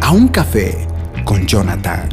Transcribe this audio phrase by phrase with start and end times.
[0.00, 0.86] A Un Café
[1.24, 2.08] con Jonathan.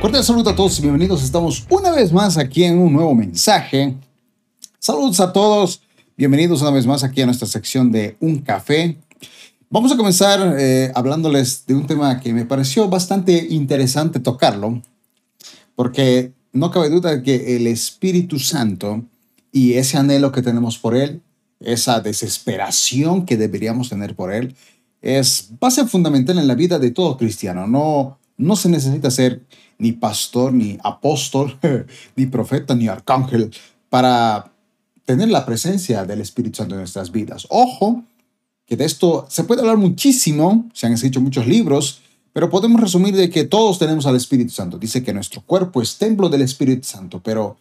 [0.00, 1.22] Cordial saludo a todos y bienvenidos.
[1.22, 3.94] Estamos una vez más aquí en un nuevo mensaje.
[4.78, 5.83] Saludos a todos.
[6.16, 8.98] Bienvenidos una vez más aquí a nuestra sección de Un Café.
[9.68, 14.80] Vamos a comenzar eh, hablándoles de un tema que me pareció bastante interesante tocarlo,
[15.74, 19.02] porque no cabe duda de que el Espíritu Santo
[19.50, 21.20] y ese anhelo que tenemos por Él,
[21.58, 24.54] esa desesperación que deberíamos tener por Él,
[25.02, 27.66] es base fundamental en la vida de todo cristiano.
[27.66, 29.42] No, no se necesita ser
[29.78, 31.58] ni pastor, ni apóstol,
[32.14, 33.50] ni profeta, ni arcángel
[33.88, 34.53] para
[35.04, 37.46] tener la presencia del Espíritu Santo en nuestras vidas.
[37.50, 38.04] Ojo,
[38.66, 42.00] que de esto se puede hablar muchísimo, se han escrito muchos libros,
[42.32, 44.78] pero podemos resumir de que todos tenemos al Espíritu Santo.
[44.78, 47.56] Dice que nuestro cuerpo es templo del Espíritu Santo, pero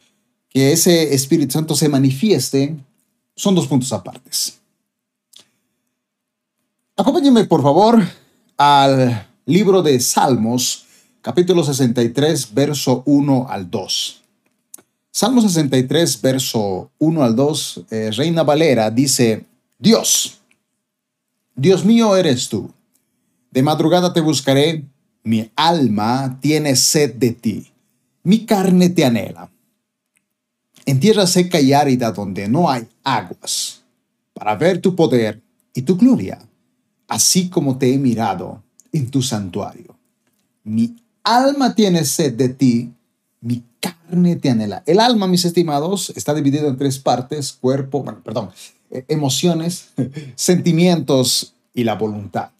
[0.49, 2.75] que ese Espíritu Santo se manifieste
[3.35, 4.59] son dos puntos apartes.
[6.95, 8.01] Acompáñenme, por favor,
[8.57, 10.85] al libro de Salmos,
[11.21, 14.22] capítulo 63, verso 1 al 2.
[15.15, 19.45] Salmo 63, verso 1 al 2, eh, Reina Valera dice,
[19.77, 20.39] Dios,
[21.55, 22.73] Dios mío eres tú.
[23.51, 24.83] De madrugada te buscaré,
[25.21, 27.71] mi alma tiene sed de ti,
[28.23, 29.51] mi carne te anhela.
[30.83, 33.83] En tierra seca y árida donde no hay aguas,
[34.33, 35.43] para ver tu poder
[35.75, 36.39] y tu gloria,
[37.07, 39.95] así como te he mirado en tu santuario.
[40.63, 42.91] Mi alma tiene sed de ti,
[43.41, 44.83] mi carne te anhela.
[44.85, 48.49] El alma, mis estimados, está dividido en tres partes, cuerpo, perdón,
[48.89, 49.89] eh, emociones,
[50.35, 52.51] sentimientos y la voluntad.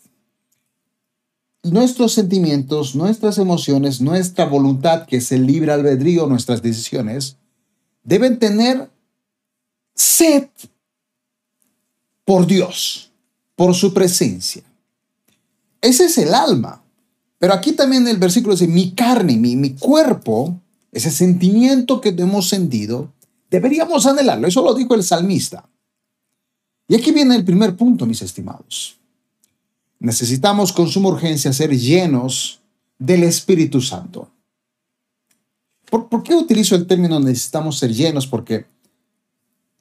[1.64, 7.38] Nuestros sentimientos, nuestras emociones, nuestra voluntad, que es el libre albedrío, nuestras decisiones,
[8.04, 8.90] deben tener
[9.96, 10.50] sed
[12.26, 13.12] por Dios,
[13.56, 14.64] por su presencia.
[15.80, 16.84] Ese es el alma.
[17.40, 20.60] Pero aquí también el versículo dice, mi carne, mi, mi cuerpo,
[20.94, 23.12] ese sentimiento que hemos sentido,
[23.50, 24.48] deberíamos anhelarlo.
[24.48, 25.68] Eso lo dijo el salmista.
[26.88, 29.00] Y aquí viene el primer punto, mis estimados.
[30.00, 32.62] Necesitamos con suma urgencia ser llenos
[33.00, 34.30] del Espíritu Santo.
[35.90, 38.28] ¿Por, ¿Por, qué utilizo el término necesitamos ser llenos?
[38.28, 38.66] Porque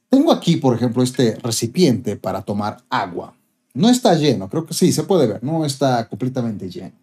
[0.09, 3.37] tengo aquí, por ejemplo, este recipiente para tomar agua.
[3.75, 7.02] No está lleno, creo que sí, se puede ver, no está completamente lleno.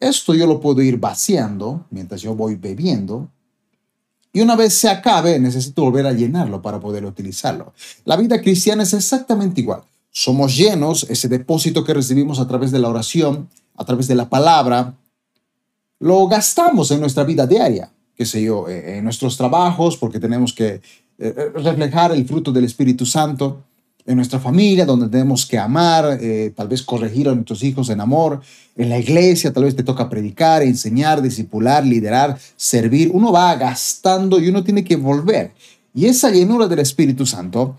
[0.00, 3.28] Esto yo lo puedo ir vaciando mientras yo voy bebiendo.
[4.32, 7.74] Y una vez se acabe, necesito volver a llenarlo para poder utilizarlo.
[8.04, 9.82] La vida cristiana es exactamente igual.
[10.10, 14.28] Somos llenos, ese depósito que recibimos a través de la oración, a través de la
[14.28, 14.94] palabra,
[15.98, 20.52] lo gastamos en nuestra vida diaria, qué sé yo, eh, en nuestros trabajos, porque tenemos
[20.52, 20.80] que eh,
[21.18, 23.64] eh, reflejar el fruto del Espíritu Santo
[24.10, 28.00] en nuestra familia, donde tenemos que amar, eh, tal vez corregir a nuestros hijos en
[28.00, 28.40] amor,
[28.76, 33.10] en la iglesia, tal vez te toca predicar, enseñar, discipular, liderar, servir.
[33.14, 35.52] Uno va gastando y uno tiene que volver.
[35.94, 37.78] Y esa llenura del Espíritu Santo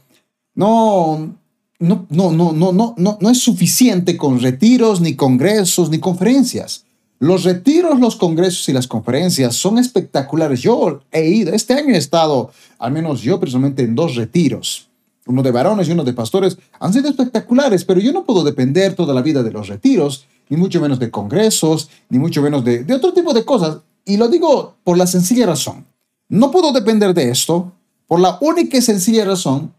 [0.55, 1.35] no,
[1.79, 6.85] no, no, no, no, no, no, no es suficiente con retiros, ni congresos, ni conferencias.
[7.19, 10.61] Los retiros, los congresos y las conferencias son espectaculares.
[10.61, 14.90] Yo he ido, este año he estado, al menos yo personalmente, en dos retiros
[15.25, 18.95] uno de varones y uno de pastores, han sido espectaculares, pero yo no puedo depender
[18.95, 22.83] toda la vida de los retiros, ni mucho menos de congresos, ni mucho menos de,
[22.83, 23.77] de otro tipo de cosas.
[24.05, 25.85] Y lo digo por la sencilla razón.
[26.27, 27.73] No puedo depender de esto
[28.07, 29.73] por la única y sencilla razón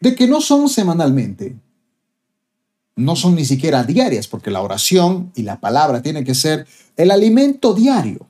[0.00, 1.56] de que no son semanalmente.
[2.96, 6.66] No son ni siquiera diarias, porque la oración y la palabra tienen que ser
[6.96, 8.26] el alimento diario.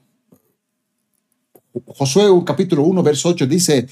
[1.87, 3.89] Josué capítulo 1, verso 8 dice,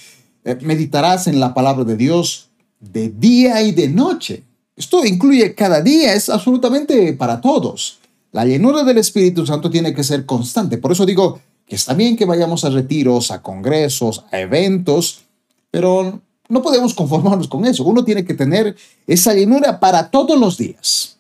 [0.61, 2.49] meditarás en la palabra de Dios
[2.81, 4.45] de día y de noche.
[4.77, 7.99] Esto incluye cada día, es absolutamente para todos.
[8.33, 10.79] La llenura del Espíritu Santo tiene que ser constante.
[10.79, 15.23] Por eso digo que está bien que vayamos a retiros, a congresos, a eventos,
[15.71, 17.85] pero no podemos conformarnos con eso.
[17.85, 21.17] Uno tiene que tener esa llenura para todos los días.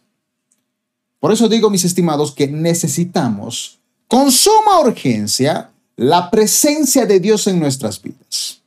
[1.19, 7.59] Por eso digo, mis estimados, que necesitamos con suma urgencia la presencia de Dios en
[7.59, 8.58] nuestras vidas.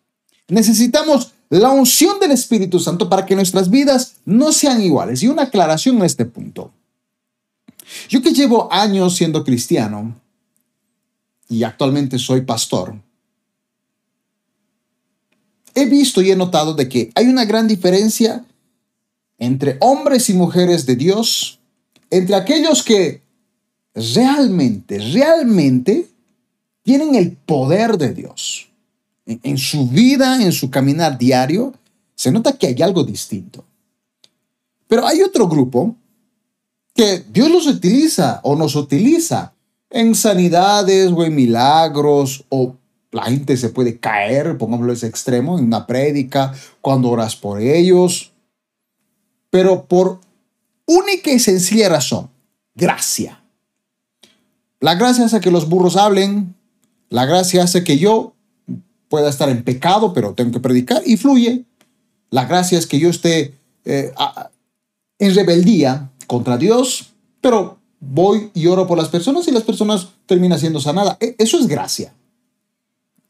[0.47, 5.21] Necesitamos la unción del Espíritu Santo para que nuestras vidas no sean iguales.
[5.21, 6.71] Y una aclaración a este punto.
[8.09, 10.15] Yo que llevo años siendo cristiano
[11.49, 12.95] y actualmente soy pastor,
[15.75, 18.45] he visto y he notado de que hay una gran diferencia
[19.37, 21.59] entre hombres y mujeres de Dios,
[22.09, 23.21] entre aquellos que
[23.93, 26.07] realmente, realmente
[26.83, 28.70] tienen el poder de Dios.
[29.25, 31.73] En, su vida, en su caminar diario,
[32.15, 33.63] se nota que hay algo distinto.
[34.87, 35.95] Pero hay otro grupo
[36.93, 39.53] que Dios los utiliza o nos utiliza
[39.89, 42.75] en sanidades o en milagros o
[43.11, 48.31] la gente se puede caer, pongámoslo ese extremo, en una prédica, cuando oras por ellos.
[49.49, 50.21] Pero por
[50.85, 52.29] única y sencilla razón,
[52.73, 53.43] gracia.
[54.79, 56.55] La gracia hace que los burros hablen,
[57.09, 58.33] la gracia hace que yo
[59.11, 61.65] pueda estar en pecado, pero tengo que predicar y fluye.
[62.29, 63.53] La gracia es que yo esté
[63.83, 64.13] eh,
[65.19, 67.11] en rebeldía contra Dios,
[67.41, 71.17] pero voy y oro por las personas y las personas terminan siendo sanadas.
[71.19, 72.13] E, eso es gracia.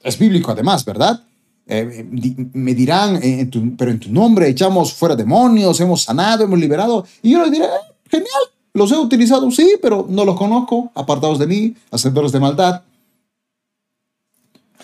[0.04, 1.24] Es bíblico además, ¿verdad?
[1.66, 2.06] Eh,
[2.54, 7.06] me dirán, eh, pero en tu nombre echamos fuera demonios, hemos sanado, hemos liberado.
[7.24, 7.66] Y yo les diré,
[8.08, 8.44] genial,
[8.74, 12.84] los he utilizado, sí, pero no los conozco, apartados de mí, hacedores de maldad.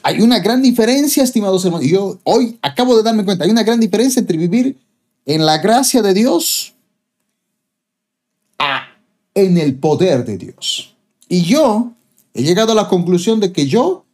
[0.04, 1.88] Hay una gran diferencia, estimados hermanos.
[1.88, 4.78] Yo hoy acabo de darme cuenta, hay una gran diferencia entre vivir
[5.26, 6.74] en la gracia de Dios
[8.60, 8.88] a
[9.34, 10.96] en el poder de Dios.
[11.30, 11.92] Y yo
[12.34, 14.06] he llegado a la conclusión de que yo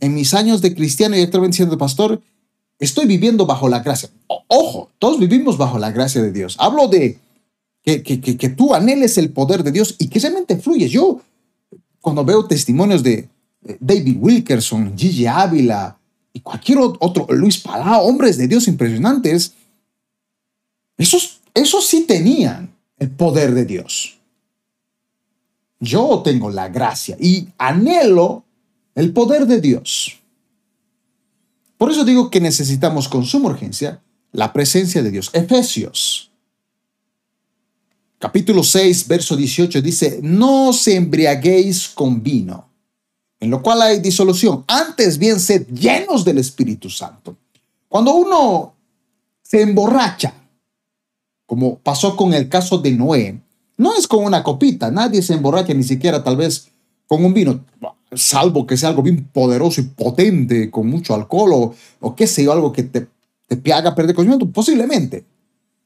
[0.00, 2.20] en mis años de cristiano y actualmente siendo pastor,
[2.78, 4.10] estoy viviendo bajo la gracia.
[4.26, 6.56] ojo, todos vivimos bajo la gracia de Dios.
[6.58, 7.18] Hablo de
[7.82, 10.88] que, que, que, tú anheles el poder de Dios y que realmente fluye.
[10.88, 11.20] Yo,
[12.00, 13.28] cuando veo testimonios de
[13.60, 15.98] David Wilkerson, Gigi Ávila
[16.32, 19.54] y cualquier otro, Luis Palau, hombres de Dios impresionantes,
[20.96, 24.18] esos, esos sí tenían el poder de Dios.
[25.80, 28.44] Yo tengo la gracia y anhelo
[28.94, 30.18] el poder de Dios.
[31.76, 35.30] Por eso digo que necesitamos con suma urgencia la presencia de Dios.
[35.32, 36.30] Efesios,
[38.18, 42.65] capítulo 6, verso 18 dice, no se embriaguéis con vino,
[43.40, 47.36] en lo cual hay disolución, antes bien sed llenos del Espíritu Santo.
[47.88, 48.74] Cuando uno
[49.42, 50.34] se emborracha,
[51.46, 53.40] como pasó con el caso de Noé,
[53.76, 56.68] no es con una copita, nadie se emborracha ni siquiera tal vez
[57.06, 57.60] con un vino
[58.12, 62.44] salvo que sea algo bien poderoso y potente, con mucho alcohol o, o qué sé
[62.44, 63.08] yo, algo que te,
[63.48, 65.24] te haga perder conocimiento, posiblemente.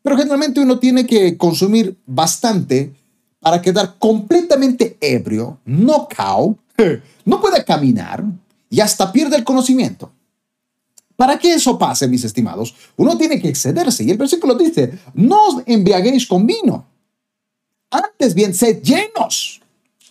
[0.02, 2.92] Pero generalmente uno tiene que consumir bastante
[3.40, 6.56] para quedar completamente ebrio, no cao,
[7.24, 8.24] no puede caminar
[8.68, 10.12] y hasta pierde el conocimiento.
[11.16, 14.04] Para que eso pase, mis estimados, uno tiene que excederse.
[14.04, 16.86] Y el versículo dice, no os embriaguéis con vino.
[17.90, 19.60] Antes bien, sed llenos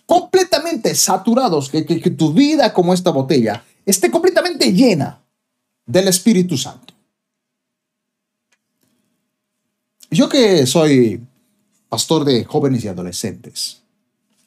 [0.06, 5.20] completamente saturados, que, que, tu vida como esta botella esté completamente llena
[5.86, 6.94] del Espíritu Santo.
[10.10, 11.20] Yo que soy
[11.88, 13.82] pastor de jóvenes y adolescentes,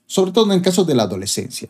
[0.06, 1.70] sobre todo en el caso de la adolescencia,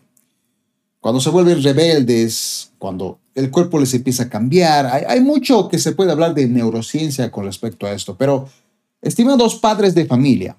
[1.03, 5.91] cuando se vuelven rebeldes, cuando el cuerpo les empieza a cambiar, hay, mucho que se
[5.91, 8.47] puede hablar de neurociencia con respecto a esto, pero
[9.01, 10.55] estimados padres de familia,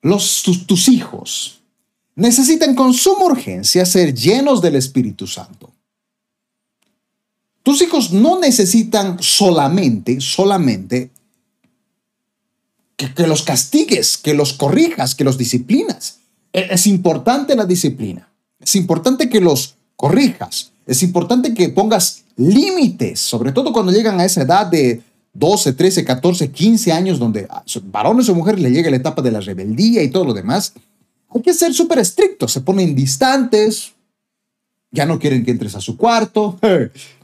[0.00, 1.62] tus hijos,
[2.14, 5.72] necesitan con suma urgencia ser llenos del Espíritu Santo.
[7.64, 11.10] Tus hijos no necesitan solamente, solamente
[12.96, 16.20] que, los castigues, que los corrijas, que los disciplinas.
[16.52, 18.28] Es importante la disciplina.
[18.62, 20.72] Es importante que los corrijas.
[20.86, 25.02] Es importante que pongas límites, sobre todo cuando llegan a esa edad de
[25.34, 29.30] 12, 13, 14, 15 años, donde a varones o mujeres le llega la etapa de
[29.30, 30.74] la rebeldía y todo lo demás
[31.34, 33.92] hay que ser súper estrictos, se ponen distantes,
[34.90, 36.58] ya no quieren que entres a su cuarto,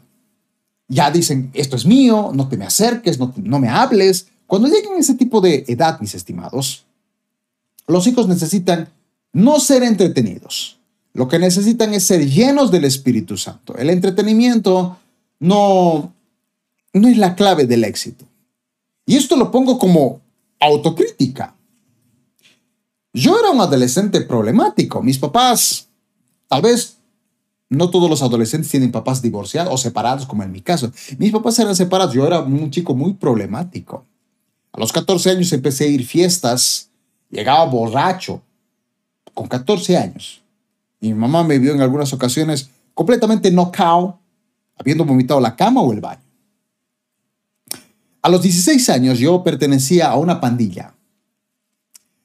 [0.88, 4.28] ya dicen, esto es mío, no te me acerques, no, no me hables.
[4.46, 6.86] Cuando lleguen a ese tipo de edad, mis estimados,
[7.86, 8.88] los hijos necesitan
[9.32, 10.77] no ser entretenidos.
[11.14, 13.76] Lo que necesitan es ser llenos del Espíritu Santo.
[13.76, 14.98] El entretenimiento
[15.40, 16.12] no,
[16.92, 18.24] no es la clave del éxito.
[19.06, 20.20] Y esto lo pongo como
[20.60, 21.54] autocrítica.
[23.12, 25.02] Yo era un adolescente problemático.
[25.02, 25.88] Mis papás,
[26.46, 26.98] tal vez
[27.70, 30.92] no todos los adolescentes tienen papás divorciados o separados, como en mi caso.
[31.18, 32.14] Mis papás eran separados.
[32.14, 34.06] Yo era un chico muy problemático.
[34.72, 36.90] A los 14 años empecé a ir fiestas.
[37.30, 38.42] Llegaba borracho.
[39.34, 40.42] Con 14 años.
[41.00, 44.16] Mi mamá me vio en algunas ocasiones completamente knockout,
[44.76, 46.22] habiendo vomitado la cama o el baño.
[48.22, 50.94] A los 16 años yo pertenecía a una pandilla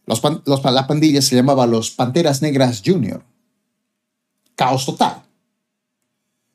[0.05, 3.23] los, la pandilla se llamaba los Panteras Negras Junior.
[4.55, 5.23] Caos total.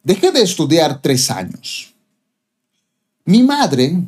[0.03, 1.95] Dejé de estudiar tres años.
[3.25, 3.99] Mi madre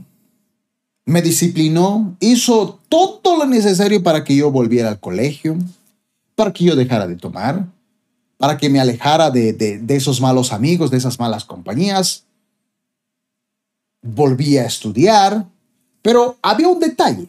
[1.05, 5.57] me disciplinó, hizo todo lo necesario para que yo volviera al colegio,
[6.35, 7.67] para que yo dejara de tomar,
[8.41, 12.25] para que me alejara de, esos malos amigos, de esas malas compañías.
[14.01, 15.45] Volví a estudiar,
[16.01, 17.29] pero había un detalle.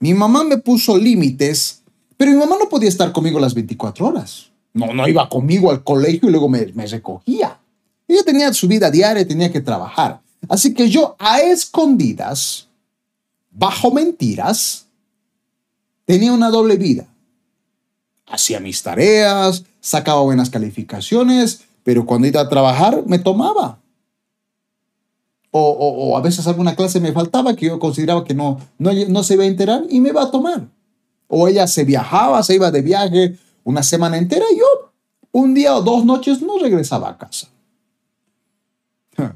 [0.00, 1.80] Mi mamá me puso límites,
[2.16, 4.50] pero mi mamá no podía estar conmigo las 24 horas.
[4.72, 7.60] No, no iba conmigo al colegio y luego me, me recogía.
[8.08, 10.20] Ella tenía su vida diaria, tenía que trabajar.
[10.48, 12.66] Así que yo a escondidas,
[13.52, 14.86] bajo mentiras,
[16.04, 17.06] tenía una doble vida.
[18.26, 23.78] Hacía mis tareas, sacaba buenas calificaciones, pero cuando iba a trabajar me tomaba.
[25.52, 29.44] O, a veces alguna clase me faltaba que yo consideraba que no, no, se iba
[29.44, 30.68] a enterar y me iba a tomar.
[31.28, 34.66] O ella se viajaba, se iba de viaje una semana entera y yo
[35.30, 37.48] un día o dos noches no regresaba a casa.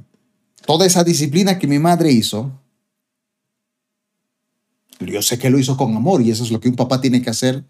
[0.66, 2.50] Toda esa disciplina que mi madre hizo,
[4.98, 7.22] yo sé que lo hizo con amor y eso es lo que un papá tiene
[7.22, 7.64] que hacer,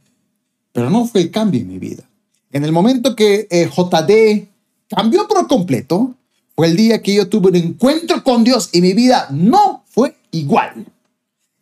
[0.72, 2.09] pero no fue el cambio en mi vida.
[2.52, 4.48] En el momento que eh, JD
[4.94, 6.14] cambió por completo,
[6.56, 10.16] fue el día que yo tuve un encuentro con Dios y mi vida no fue
[10.32, 10.86] igual.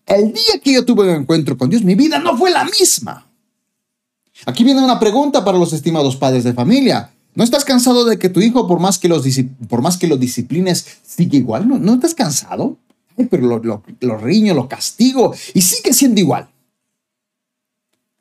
[0.07, 3.27] El día que yo tuve un encuentro con Dios, mi vida no fue la misma.
[4.47, 7.11] Aquí viene una pregunta para los estimados padres de familia.
[7.35, 9.25] ¿No estás cansado de que tu hijo, por más que, los,
[9.69, 11.69] por más que lo disciplines, sigue igual?
[11.69, 12.79] ¿No, no estás cansado?
[13.31, 16.49] pero lo, lo, lo riño, lo castigo y sigue siendo igual.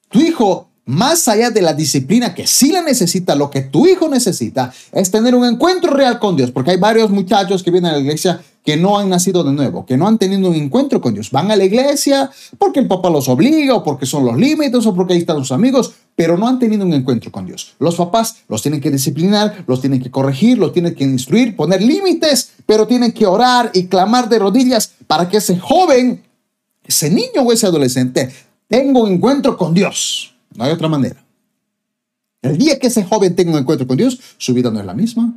[0.10, 4.08] Tu hijo más allá de la disciplina que sí la necesita, lo que tu hijo
[4.08, 7.96] necesita es tener un encuentro real con Dios, porque hay varios muchachos que vienen a
[7.96, 11.14] la iglesia que no han nacido de nuevo, que no han tenido un encuentro con
[11.14, 11.32] Dios.
[11.32, 14.94] Van a la iglesia porque el papá los obliga o porque son los límites o
[14.94, 17.76] porque ahí están sus amigos, pero no han tenido un encuentro con Dios.
[17.80, 21.82] Los papás los tienen que disciplinar, los tienen que corregir, los tienen que instruir, poner
[21.82, 26.24] límites, pero tienen que orar y clamar de rodillas para que ese joven,
[26.86, 28.32] ese niño o ese adolescente
[28.68, 30.37] tenga un encuentro con Dios.
[30.58, 31.24] No hay otra manera.
[32.42, 34.96] El día que ese joven tenga un encuentro con Dios, su vida no es la
[34.96, 35.34] misma.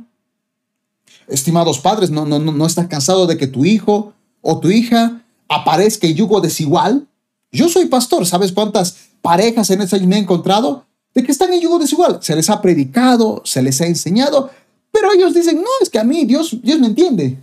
[1.27, 5.21] Estimados padres, ¿no, no, no, no estás cansado de que tu hijo o tu hija
[5.47, 7.07] aparezca en yugo desigual?
[7.51, 10.85] Yo soy pastor, ¿sabes cuántas parejas en ese año me he encontrado?
[11.13, 12.17] De que están en yugo desigual.
[12.21, 14.49] Se les ha predicado, se les ha enseñado,
[14.91, 17.37] pero ellos dicen, no, es que a mí Dios, Dios me entiende,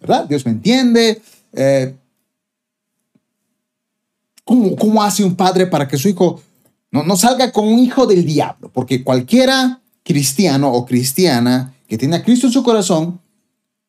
[0.00, 0.24] ¿verdad?
[0.24, 1.20] Dios me entiende.
[1.52, 1.94] Eh,
[4.44, 6.40] ¿cómo, ¿Cómo hace un padre para que su hijo
[6.90, 12.16] no, no salga con un hijo del diablo, porque cualquiera cristiano o cristiana que tiene
[12.16, 13.20] a Cristo en su corazón,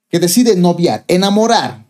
[0.09, 1.85] que decide noviar, enamorar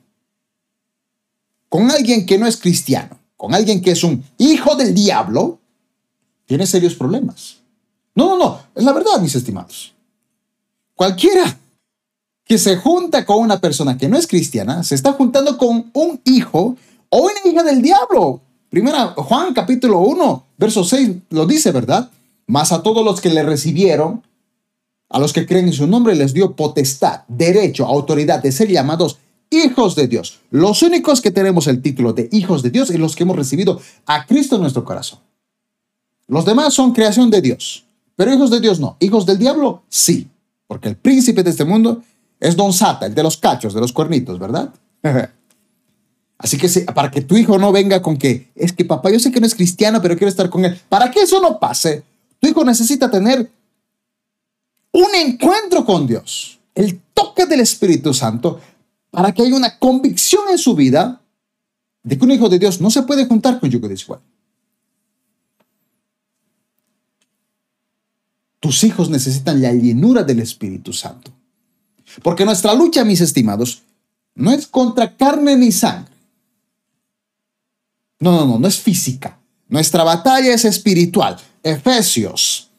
[1.69, 5.59] con alguien que no es cristiano, con alguien que es un hijo del diablo,
[6.45, 7.57] tiene serios problemas.
[8.15, 9.93] No, no, no, es la verdad, mis estimados.
[10.95, 11.57] Cualquiera
[12.43, 16.19] que se junta con una persona que no es cristiana, se está juntando con un
[16.25, 16.75] hijo
[17.09, 18.41] o una hija del diablo.
[18.69, 22.11] Primera, Juan capítulo 1, verso 6 lo dice, ¿verdad?
[22.45, 24.23] Mas a todos los que le recibieron,
[25.09, 29.17] a los que creen en su nombre, les dio potestad, derecho, autoridad de ser llamados
[29.49, 30.39] hijos de Dios.
[30.51, 33.81] Los únicos que tenemos el título de hijos de Dios y los que hemos recibido
[34.05, 35.19] a Cristo en nuestro corazón.
[36.27, 37.85] Los demás son creación de Dios,
[38.15, 38.97] pero hijos de Dios no.
[38.99, 40.27] Hijos del diablo, sí,
[40.67, 42.03] porque el príncipe de este mundo
[42.39, 44.71] es Don Sata, el de los cachos, de los cuernitos, ¿verdad?
[46.39, 49.29] Así que para que tu hijo no venga con que es que papá, yo sé
[49.29, 50.79] que no es cristiano, pero quiero estar con él.
[50.87, 52.03] Para que eso no pase,
[52.39, 53.51] tu hijo necesita tener
[54.93, 58.61] un encuentro con Dios, el toque del Espíritu Santo,
[59.11, 61.21] para que haya una convicción en su vida
[62.03, 64.21] de que un hijo de Dios no se puede juntar con yugo desigual.
[68.61, 71.31] Tus hijos necesitan la llenura del Espíritu Santo.
[72.23, 73.81] Porque nuestra lucha, mis estimados,
[74.35, 76.18] no es contra carne ni sangre
[78.19, 79.39] no, no, no, no es física.
[79.67, 81.37] Nuestra batalla es espiritual.
[81.63, 82.69] Efesios,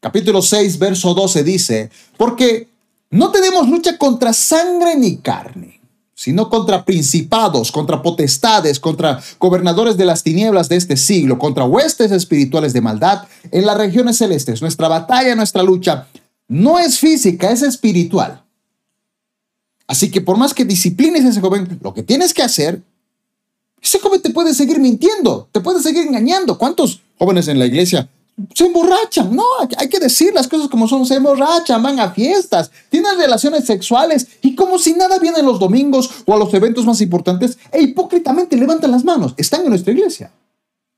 [0.00, 2.68] capítulo 6, verso 12 dice, porque
[3.10, 5.80] no tenemos lucha contra sangre ni carne,
[6.14, 12.10] sino contra principados, contra potestades, contra gobernadores de las tinieblas de este siglo, contra huestes
[12.10, 14.62] espirituales de maldad en las regiones celestes.
[14.62, 16.06] Nuestra batalla, nuestra lucha
[16.48, 18.42] no es física, es espiritual.
[19.86, 22.82] Así que por más que disciplines a ese joven, lo que tienes que hacer
[23.86, 26.58] ese joven te puede seguir mintiendo, te puede seguir engañando.
[26.58, 28.08] ¿Cuántos jóvenes en la iglesia
[28.52, 29.34] se emborrachan?
[29.34, 29.44] No,
[29.78, 31.06] hay que decir las cosas como son.
[31.06, 36.10] Se emborrachan, van a fiestas, tienen relaciones sexuales y como si nada vienen los domingos
[36.24, 39.34] o a los eventos más importantes e hipócritamente levantan las manos.
[39.36, 40.32] Están en nuestra iglesia.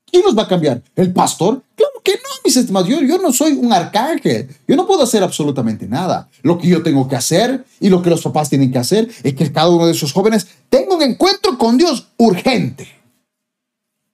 [0.07, 0.81] ¿Quién los va a cambiar?
[0.95, 1.61] ¿El pastor?
[1.75, 4.49] Claro que mis estimados, yo, yo no soy un arcángel.
[4.67, 6.29] Yo no puedo hacer absolutamente nada.
[6.41, 9.33] Lo que yo tengo que hacer y lo que los papás tienen que hacer es
[9.33, 12.87] que cada uno de esos jóvenes tenga un encuentro con Dios urgente.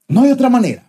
[0.08, 0.84] No hay otra manera.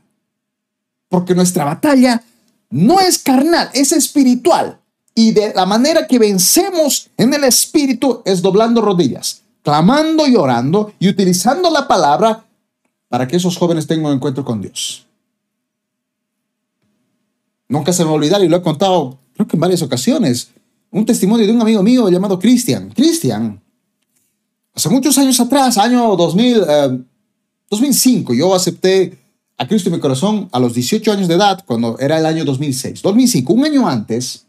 [1.08, 2.22] Porque nuestra batalla
[2.70, 4.80] no es carnal, es espiritual.
[5.14, 10.92] Y de la manera que vencemos en el espíritu es doblando rodillas, clamando y orando
[10.98, 12.44] y utilizando la palabra
[13.08, 15.05] para que esos jóvenes tengan un encuentro con Dios.
[17.68, 20.50] Nunca se me olvidar y lo he contado, creo que en varias ocasiones,
[20.90, 22.90] un testimonio de un amigo mío llamado Cristian.
[22.90, 23.60] Cristian,
[24.74, 27.06] hace muchos años atrás, año 2000,
[27.68, 29.18] 2005, eh, yo acepté
[29.58, 32.44] a Cristo en mi corazón a los 18 años de edad, cuando era el año
[32.44, 33.02] 2006.
[33.02, 34.46] 2005, un año antes,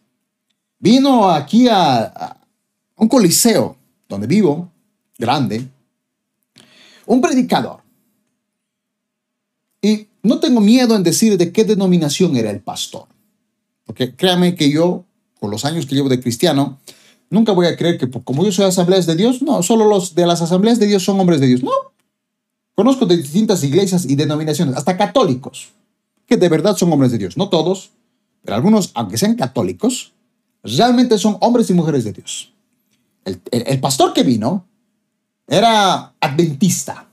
[0.79, 2.37] vino aquí a, a
[2.97, 4.69] un coliseo donde vivo,
[5.17, 5.67] grande,
[7.05, 7.81] un predicador.
[9.81, 13.07] Y no tengo miedo en decir de qué denominación era el pastor.
[13.85, 15.05] Porque créame que yo,
[15.39, 16.77] con los años que llevo de cristiano,
[17.29, 20.27] nunca voy a creer que como yo soy asambleas de Dios, no, solo los de
[20.27, 21.63] las asambleas de Dios son hombres de Dios.
[21.63, 21.71] No.
[22.75, 25.69] Conozco de distintas iglesias y denominaciones, hasta católicos,
[26.27, 27.37] que de verdad son hombres de Dios.
[27.37, 27.91] No todos,
[28.43, 30.13] pero algunos, aunque sean católicos,
[30.63, 32.53] realmente son hombres y mujeres de Dios.
[33.25, 34.67] El, el pastor que vino
[35.47, 37.07] era adventista,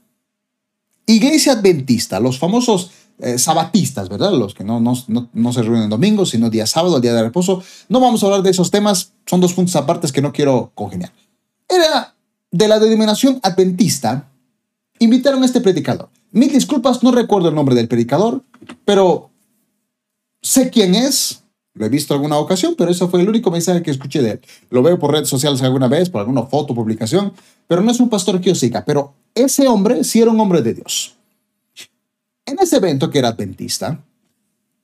[1.07, 2.91] iglesia adventista, los famosos
[3.21, 4.33] eh, sabatistas, ¿verdad?
[4.33, 4.95] Los que no, no,
[5.33, 7.63] no, se reúnen domingo, sino día sábado, día de reposo.
[7.89, 11.13] No vamos a hablar de esos temas, son dos puntos apartes que no quiero congeniar.
[11.69, 12.15] Era
[12.51, 14.31] de la denominación adventista,
[14.99, 16.09] invitaron a este predicador.
[16.33, 18.43] Mil disculpas, no recuerdo el nombre del predicador,
[18.85, 19.31] pero
[20.43, 21.45] sé quién es,
[21.75, 24.41] lo he visto alguna ocasión, pero ese fue el único mensaje que escuché de él.
[24.71, 27.33] Lo veo por redes sociales alguna vez, por alguna foto, publicación,
[27.67, 28.83] pero no es un pastor que yo.
[28.87, 31.15] Pero ese hombre sí era un hombre de Dios.
[32.47, 34.01] En ese evento que era adventista,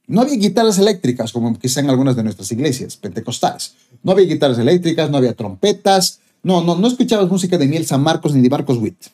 [0.06, 3.74] no había guitarras eléctricas como quizá en algunas de nuestras iglesias pentecostales.
[4.02, 8.02] No había guitarras eléctricas, no había trompetas, no, no, no escuchabas música de Miel San
[8.02, 9.06] Marcos ni de Marcos Witt.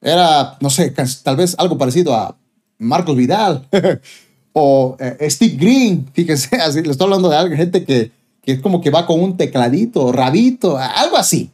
[0.00, 2.36] Era, no sé, tal vez algo parecido a
[2.78, 3.66] Marcos Vidal
[4.52, 8.10] o eh, Steve Green, fíjense, así, le estoy hablando de alguien, gente que,
[8.42, 11.50] que es como que va con un tecladito, rabito, algo así.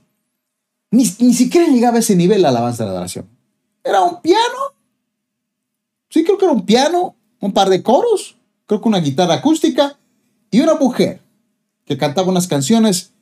[0.90, 3.27] Ni, ni siquiera llegaba a ese nivel la alabanza de la adoración.
[3.85, 4.80] Era un piano
[6.11, 9.99] Sí, creo que era un piano, un par de coros, creo que una guitarra acústica
[10.51, 11.23] y una mujer
[11.87, 13.12] que cantaba unas canciones,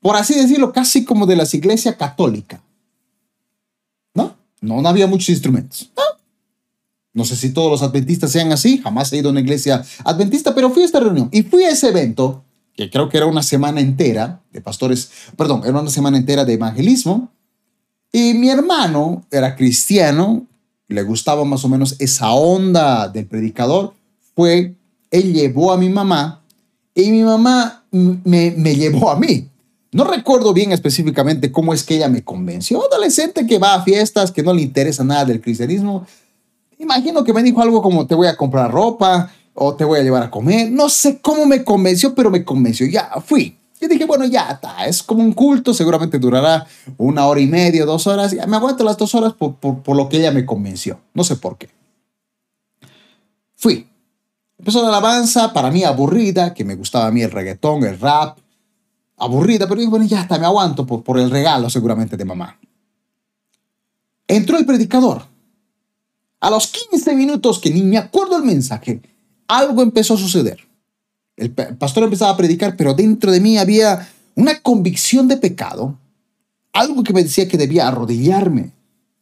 [0.00, 2.60] por así decirlo, casi como de las iglesias católicas.
[4.14, 4.36] ¿No?
[4.60, 5.90] No, había muchos instrumentos.
[5.96, 6.02] ¿no?
[7.12, 10.54] no sé si todos los adventistas sean así, jamás he ido a una iglesia adventista,
[10.54, 13.42] pero fui a esta reunión y fui a ese evento, que creo que era una
[13.42, 17.32] semana entera de pastores, perdón, era una semana entera de evangelismo.
[18.12, 20.46] Y mi hermano era cristiano,
[20.90, 23.94] le gustaba más o menos esa onda del predicador,
[24.34, 24.74] fue,
[25.10, 26.42] él llevó a mi mamá
[26.94, 29.48] y mi mamá me, me llevó a mí.
[29.92, 32.84] No recuerdo bien específicamente cómo es que ella me convenció.
[32.84, 36.06] Adolescente que va a fiestas, que no le interesa nada del cristianismo.
[36.78, 40.02] Imagino que me dijo algo como te voy a comprar ropa o te voy a
[40.02, 40.70] llevar a comer.
[40.70, 42.86] No sé cómo me convenció, pero me convenció.
[42.86, 43.56] Ya fui.
[43.80, 46.66] Yo dije, bueno, ya está, es como un culto, seguramente durará
[46.98, 48.32] una hora y media, dos horas.
[48.32, 51.00] Ya me aguanto las dos horas por, por, lo que ella me convenció.
[51.14, 51.70] No sé por qué.
[53.56, 53.88] Fui.
[54.58, 58.38] Empezó la alabanza, para mí aburrida, que me gustaba a mí el reggaetón, el rap.
[59.16, 62.58] Aburrida, pero dije, bueno, ya está, me aguanto por, por el regalo seguramente de mamá.
[64.28, 65.24] Entró el predicador.
[66.40, 69.00] A los 15 minutos, que ni me acuerdo el mensaje,
[69.48, 70.69] algo empezó a suceder.
[71.40, 75.98] El pastor empezaba a predicar, pero dentro de mí había una convicción de pecado,
[76.72, 78.72] algo que me decía que debía arrodillarme,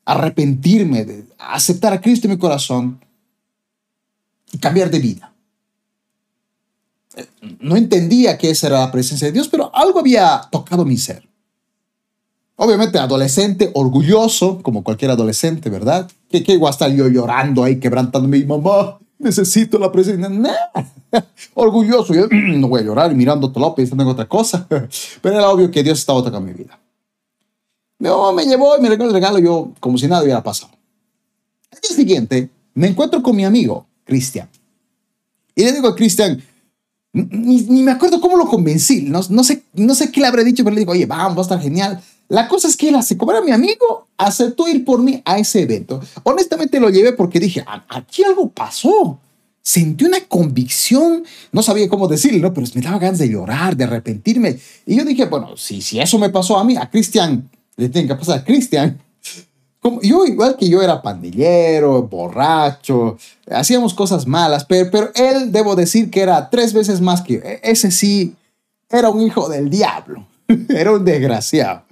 [0.05, 2.99] arrepentirme, aceptar a Cristo en mi corazón
[4.53, 5.33] y cambiar de vida.
[7.61, 11.29] No entendía que esa era la presencia de Dios, pero algo había tocado mi ser.
[12.57, 16.11] Obviamente, adolescente, orgulloso, como cualquier adolescente, ¿verdad?
[16.29, 18.99] ¿Qué, qué a estar yo llorando ahí, quebrantando mi mamá?
[19.19, 20.31] Necesito la presencia.
[21.55, 24.67] Orgulloso, yo no voy a llorar mirando todo pensando en otra cosa.
[25.23, 26.79] Pero era obvio que Dios estaba tocando mi vida.
[27.99, 30.73] No, me llevó y me regaló el regalo yo como si nada hubiera pasado.
[31.71, 34.49] El día siguiente me encuentro con mi amigo, Cristian.
[35.55, 36.41] Y le digo a Cristian,
[37.13, 40.63] ni, me acuerdo cómo lo convencí, no, no, sé, no sé qué le habré dicho,
[40.63, 42.01] pero le digo, oye, vamos, va a estar genial.
[42.29, 45.39] La cosa es que él, hace, como era mi amigo, aceptó ir por mí a
[45.39, 46.01] ese evento.
[46.25, 49.19] Honestamente lo llevé porque dije, aquí algo pasó.
[49.63, 54.59] Sentí una convicción, no sabía cómo decirlo, pero me daba ganas de llorar, de arrepentirme.
[54.87, 58.09] Y yo dije, bueno, si, si eso me pasó a mí, a Cristian, le tiene
[58.09, 58.99] que pasar a Cristian.
[60.03, 63.17] yo, igual que yo era pandillero, borracho,
[63.51, 67.41] hacíamos cosas malas, pero, pero él, debo decir que era tres veces más que yo.
[67.41, 68.35] E, ese sí,
[68.91, 70.27] era un hijo del diablo,
[70.69, 71.88] era un desgraciado.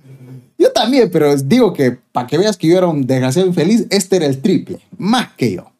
[0.58, 4.16] Yo también, pero digo que para que veas que yo era un desgraciado infeliz, este
[4.16, 5.70] era el triple, más que yo.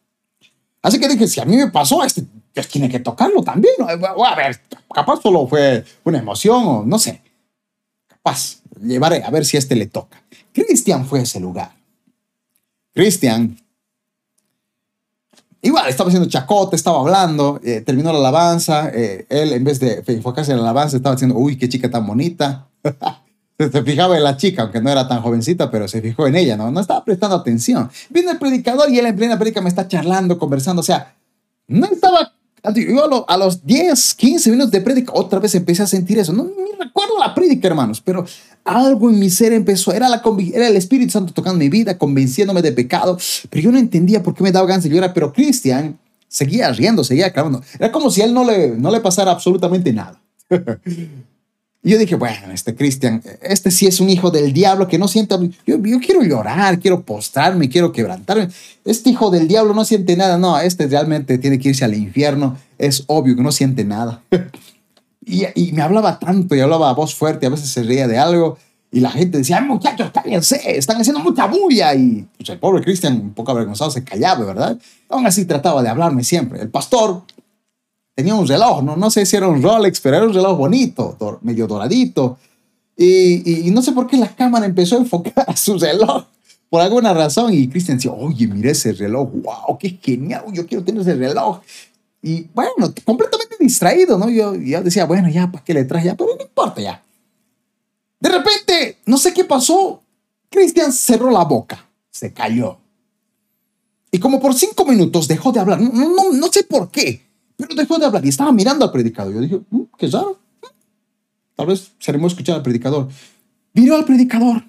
[0.81, 3.75] Así que dije, si a mí me pasó, este pues tiene que tocarlo también.
[3.79, 4.59] A ver,
[4.91, 7.21] capaz solo fue una emoción o no sé.
[8.07, 10.23] Capaz, llevaré a ver si a este le toca.
[10.51, 11.75] Cristian fue a ese lugar.
[12.93, 13.59] Cristian,
[15.61, 18.89] igual, estaba haciendo chacote, estaba hablando, eh, terminó la alabanza.
[18.91, 22.07] Eh, él, en vez de enfocarse en la alabanza, estaba diciendo, uy, qué chica tan
[22.07, 22.67] bonita.
[23.57, 26.57] se fijaba en la chica, aunque no era tan jovencita, pero se fijó en ella,
[26.57, 26.69] ¿no?
[26.71, 27.89] No estaba prestando atención.
[28.09, 31.15] Viene el predicador y él en plena predica me está charlando, conversando, o sea,
[31.67, 32.33] no estaba
[32.75, 36.33] yo a, los 10, 15 minutos de prédica, otra vez empecé a sentir eso.
[36.33, 38.25] No ni recuerdo la prédica, hermanos, pero
[38.63, 39.93] algo en mi ser empezó.
[39.93, 40.21] Era, la,
[40.53, 43.17] era el Espíritu Santo tocando mi vida, convenciéndome de pecado.
[43.49, 45.13] Pero yo no entendía por qué me daba ganas de llorar.
[45.13, 47.61] Pero Cristian seguía riendo, seguía clamando.
[47.79, 50.19] Era como si a él no le, no le pasara absolutamente nada.
[51.87, 55.07] Y yo dije, bueno, este Cristian, este sí es un hijo del diablo que no
[55.07, 55.37] siente.
[55.65, 58.49] Yo, quiero llorar, quiero postrarme, quiero quebrantarme.
[58.83, 60.37] Este hijo del diablo no siente nada.
[60.37, 62.57] No, este realmente tiene que irse al infierno.
[62.77, 64.21] Es obvio que no siente nada.
[65.25, 68.57] y, me hablaba tanto y hablaba a voz fuerte, a veces se reía de algo.
[68.91, 71.95] Y la gente decía, muchachos, cállense, están haciendo mucha bulla.
[71.95, 74.77] Y pues, el pobre Cristian, un poco avergonzado, se callaba, ¿verdad?
[75.07, 76.59] Aún así trataba de hablarme siempre.
[76.59, 77.23] El pastor
[78.17, 81.37] tenía un reloj, no, no sé si era un Rolex, pero era un reloj bonito,
[81.43, 82.39] medio doradito.
[82.97, 86.25] Y, y, no sé por qué la cámara empezó a enfocar a su reloj
[86.67, 87.53] por alguna razón.
[87.53, 91.59] Y Cristian decía, oye, mira ese reloj, wow, qué genial, yo quiero tener ese reloj.
[92.23, 94.31] Y bueno, completamente distraído, ¿no?
[94.31, 96.07] Yo, yo decía, bueno, ya, ¿para qué le traje?
[96.07, 97.03] Ya, pero no importa ya.
[98.19, 100.01] De repente, no sé qué pasó,
[100.49, 102.79] Cristian cerró la boca, se cayó.
[104.11, 107.26] Y como por cinco minutos dejó de hablar, no, no, no sé por qué.
[107.57, 109.33] Pero dejó de hablar y estaba mirando al predicador.
[109.33, 110.39] Yo dije, mm, qué raro.
[111.55, 113.09] Tal vez seremos escuchar al predicador.
[113.73, 114.63] Miró al predicador.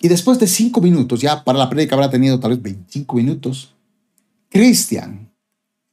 [0.00, 3.74] Y después de cinco minutos, ya para la predica habrá tenido tal vez 25 minutos,
[4.48, 5.30] Cristian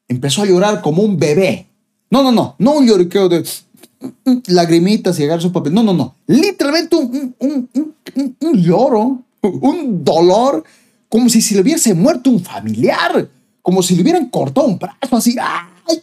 [0.08, 1.68] empezó a llorar como un bebé.
[2.10, 3.46] No, no, no, no un lloriqueo de
[4.00, 5.74] mm, mm, lagrimitas y agarrar su papel.
[5.74, 6.16] No, no, no.
[6.26, 10.64] Literalmente un, un, un, un, lloro, un dolor,
[11.10, 13.30] como si se le hubiese muerto un familiar
[13.70, 15.36] como si le hubieran cortado un brazo así.
[15.40, 16.02] ¡Ay!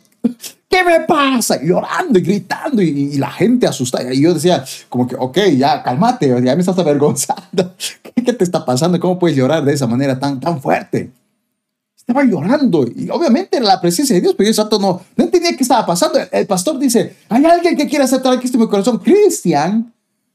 [0.70, 1.60] ¿Qué me pasa?
[1.60, 4.14] llorando y gritando y, la gente asustada.
[4.14, 7.74] Y yo decía, como que, ok, ya cálmate, ya me estás avergonzando.
[8.14, 9.00] ¿Qué, te está pasando?
[9.00, 11.10] ¿Cómo puedes llorar de esa manera tan, tan fuerte?
[11.96, 15.56] Estaba llorando y obviamente era la presencia de Dios, pero yo exacto no, no entendía
[15.56, 16.20] qué estaba pasando.
[16.30, 18.98] El, pastor dice, hay alguien que quiere aceptar a Cristo en mi corazón.
[18.98, 19.92] Cristian,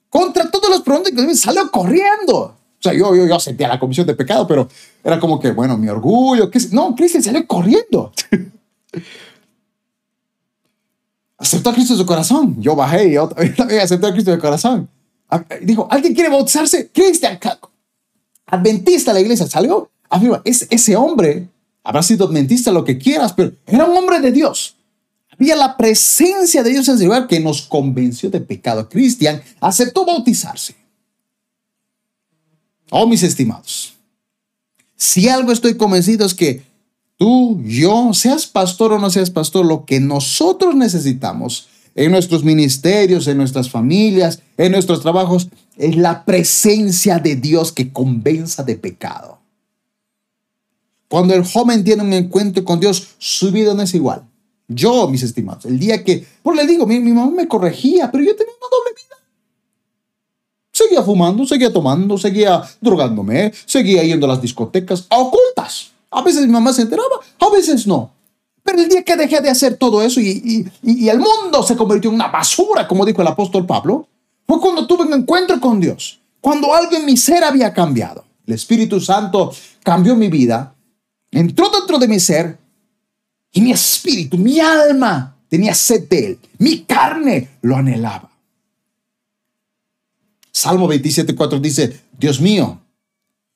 [0.09, 2.37] contra todos los pronósticos, salió corriendo.
[2.37, 4.67] O sea, yo, yo, yo sentía la comisión de pecado, pero
[5.03, 6.49] era como que, bueno, mi orgullo.
[6.49, 6.59] ¿qué?
[6.71, 8.13] No, Cristian salió corriendo.
[11.37, 12.55] aceptó a Cristo en su corazón.
[12.61, 14.89] Yo bajé y otra vez aceptó a Cristo en su corazón.
[15.61, 16.89] Dijo, ¿alguien quiere bautizarse?
[16.91, 17.39] Cristian,
[18.45, 19.89] adventista la iglesia, salió.
[20.09, 21.47] Afirma, es, ese hombre
[21.83, 24.75] habrá sido adventista, lo que quieras, pero era un hombre de Dios.
[25.31, 28.87] Había la presencia de Dios en ese lugar que nos convenció de pecado.
[28.89, 30.75] Cristian aceptó bautizarse.
[32.91, 33.95] Oh, mis estimados,
[35.01, 36.61] si algo estoy convencido es que
[37.17, 43.27] tú, yo, seas pastor o no seas pastor, lo que nosotros necesitamos en nuestros ministerios,
[43.27, 49.39] en nuestras familias, en nuestros trabajos, es la presencia de Dios que convenza de pecado.
[51.07, 54.21] Cuando el joven tiene un encuentro con Dios, su vida no es igual.
[54.67, 58.23] Yo, mis estimados, el día que, por le digo, mi, mi mamá me corregía, pero
[58.23, 59.10] yo tenía una doble vida.
[60.81, 65.91] Seguía fumando, seguía tomando, seguía drogándome, seguía yendo a las discotecas a ocultas.
[66.09, 68.11] A veces mi mamá se enteraba, a veces no.
[68.63, 72.09] Pero el día que dejé de hacer todo eso y, y, el mundo se convirtió
[72.09, 74.07] en una basura, como dijo el apóstol Pablo,
[74.47, 78.23] fue cuando tuve un encuentro con Dios, cuando algo en mi ser había cambiado.
[78.47, 80.73] El Espíritu Santo cambió mi vida,
[81.29, 82.57] entró dentro de mi ser
[83.51, 88.30] y mi espíritu, mi alma tenía sed de él, mi carne lo anhelaba.
[90.61, 92.79] Salmo 27.4 dice, Dios mío,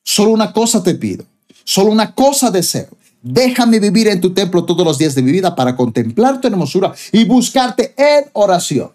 [0.03, 1.23] solo una cosa te pido,
[1.63, 2.89] solo una cosa deseo.
[3.21, 6.95] Déjame vivir en tu templo todos los días de mi vida para contemplar tu hermosura
[7.11, 8.89] y buscarte en oración.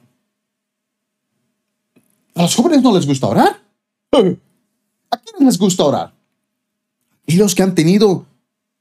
[2.34, 3.62] ¿A los jóvenes no les gusta orar?
[4.10, 6.12] ¿A quiénes les gusta orar?
[7.26, 8.26] Y los que han tenido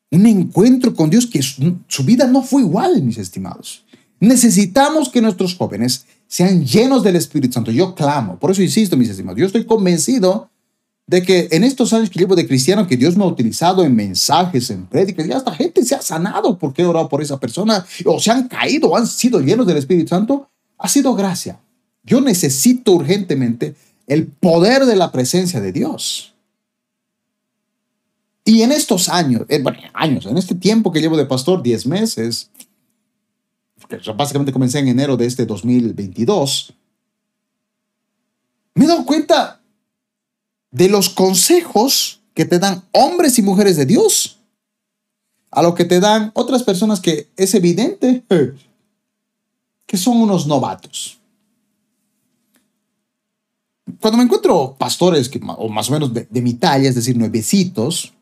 [0.09, 3.83] un encuentro con Dios que su vida no fue igual, mis estimados.
[4.19, 7.71] Necesitamos que nuestros jóvenes sean llenos del Espíritu Santo.
[7.71, 10.47] Yo clamo, por eso insisto, mis estimados, yo estoy convencido
[11.07, 13.95] de que en estos años que llevo de cristiano, que Dios me ha utilizado en
[13.95, 17.83] mensajes, en prédicas, y hasta gente se ha sanado porque he orado por esa persona,
[18.05, 21.59] o se han caído, o han sido llenos del Espíritu Santo, ha sido gracia.
[22.03, 23.73] Yo necesito urgentemente
[24.05, 26.35] el poder de la presencia de Dios.
[28.45, 29.63] Y en estos años, eh,
[29.93, 32.51] años, en este tiempo que llevo de pastor, 10 meses,
[34.15, 36.73] básicamente comencé en enero de este 2022,
[38.75, 39.61] me he dado cuenta
[40.71, 44.37] de los consejos que te dan hombres y mujeres de Dios
[45.51, 48.23] a lo que te dan otras personas que es evidente
[49.85, 51.17] que son unos novatos.
[53.99, 58.13] Cuando me encuentro pastores que, o más o menos de, mi talla, es decir, nuevecitos,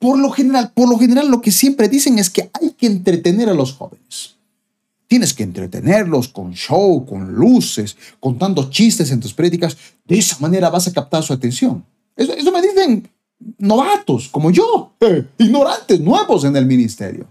[0.00, 3.48] por lo general, por lo general lo que siempre dicen es que hay que entretener
[3.48, 4.33] a los jóvenes.
[5.14, 9.76] Tienes que entretenerlos con show, con luces, contando chistes en tus prédicas.
[10.04, 11.84] De esa manera vas a captar su atención.
[12.16, 13.08] Eso, me dicen
[13.58, 14.92] novatos como yo,
[15.38, 17.28] ignorantes, nuevos en el ministerio.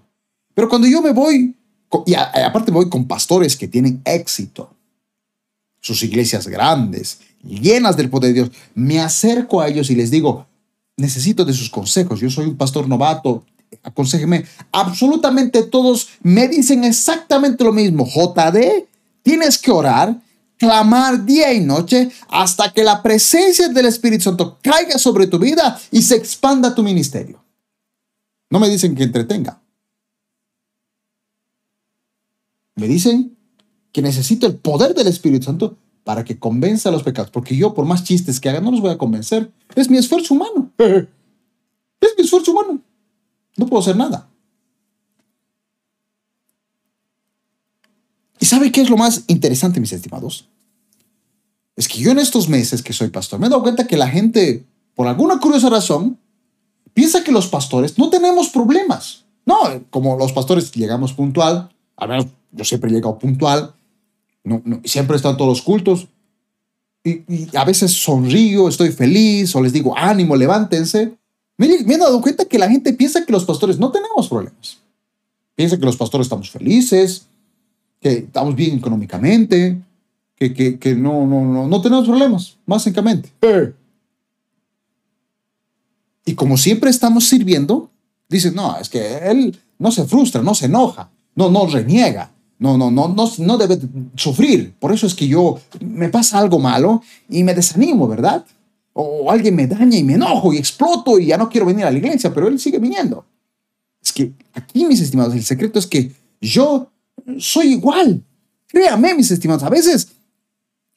[0.53, 1.57] Pero cuando yo me voy,
[2.05, 4.73] y aparte voy con pastores que tienen éxito,
[5.81, 10.47] sus iglesias grandes, llenas del poder de Dios, me acerco a ellos y les digo,
[10.95, 12.21] necesito de sus consejos.
[12.21, 13.43] Yo soy un pastor novato,
[13.83, 18.05] aconsejeme, absolutamente todos me dicen exactamente lo mismo.
[18.05, 18.85] JD,
[19.23, 20.19] tienes que orar,
[20.57, 25.79] clamar día y noche hasta que la presencia del Espíritu Santo caiga sobre tu vida
[25.91, 27.43] y se expanda tu ministerio.
[28.49, 29.61] No me dicen que entretenga.
[32.75, 33.35] Me dicen
[33.91, 37.73] que necesito el poder del Espíritu Santo para que convenza a los pecados, porque yo
[37.73, 39.51] por más chistes que haga no los voy a convencer.
[39.75, 40.71] Es mi esfuerzo humano.
[42.03, 42.81] Es mi esfuerzo humano.
[43.57, 44.29] No puedo hacer nada.
[48.39, 50.49] ¿Y sabe qué es lo más interesante, mis estimados?
[51.75, 54.09] Es que yo en estos meses que soy pastor me he dado cuenta que la
[54.09, 56.19] gente, por alguna curiosa razón,
[56.93, 59.25] piensa que los pastores no tenemos problemas.
[59.45, 59.55] No,
[59.89, 63.73] como los pastores llegamos puntual, al menos yo siempre he llegado puntual,
[64.43, 66.07] no, siempre están todos los cultos,
[67.03, 71.17] y, y, a veces sonrío, estoy feliz, o les digo, ánimo, levántense,
[71.57, 74.79] me, he dado cuenta que la gente piensa que los pastores no tenemos problemas.
[75.55, 77.27] Piensa que los pastores estamos felices,
[78.01, 79.79] que estamos bien económicamente,
[80.35, 83.31] que, que, que no, no, no, no tenemos problemas, básicamente.
[86.25, 87.89] Y como siempre estamos sirviendo,
[88.29, 92.77] dicen, no, es que él no se frustra, no se enoja, no, no reniega, no,
[92.77, 93.77] no, no, no, no debe
[94.15, 94.73] sufrir.
[94.79, 98.45] Por eso es que yo me pasa algo malo y me desanimo, ¿verdad?
[98.93, 101.91] O alguien me daña y me enojo y exploto y ya no quiero venir a
[101.91, 103.25] la iglesia, pero él sigue viniendo.
[104.01, 106.91] Es que aquí, mis estimados, el secreto es que yo
[107.37, 108.23] soy igual.
[108.67, 110.09] Créame, mis estimados, a veces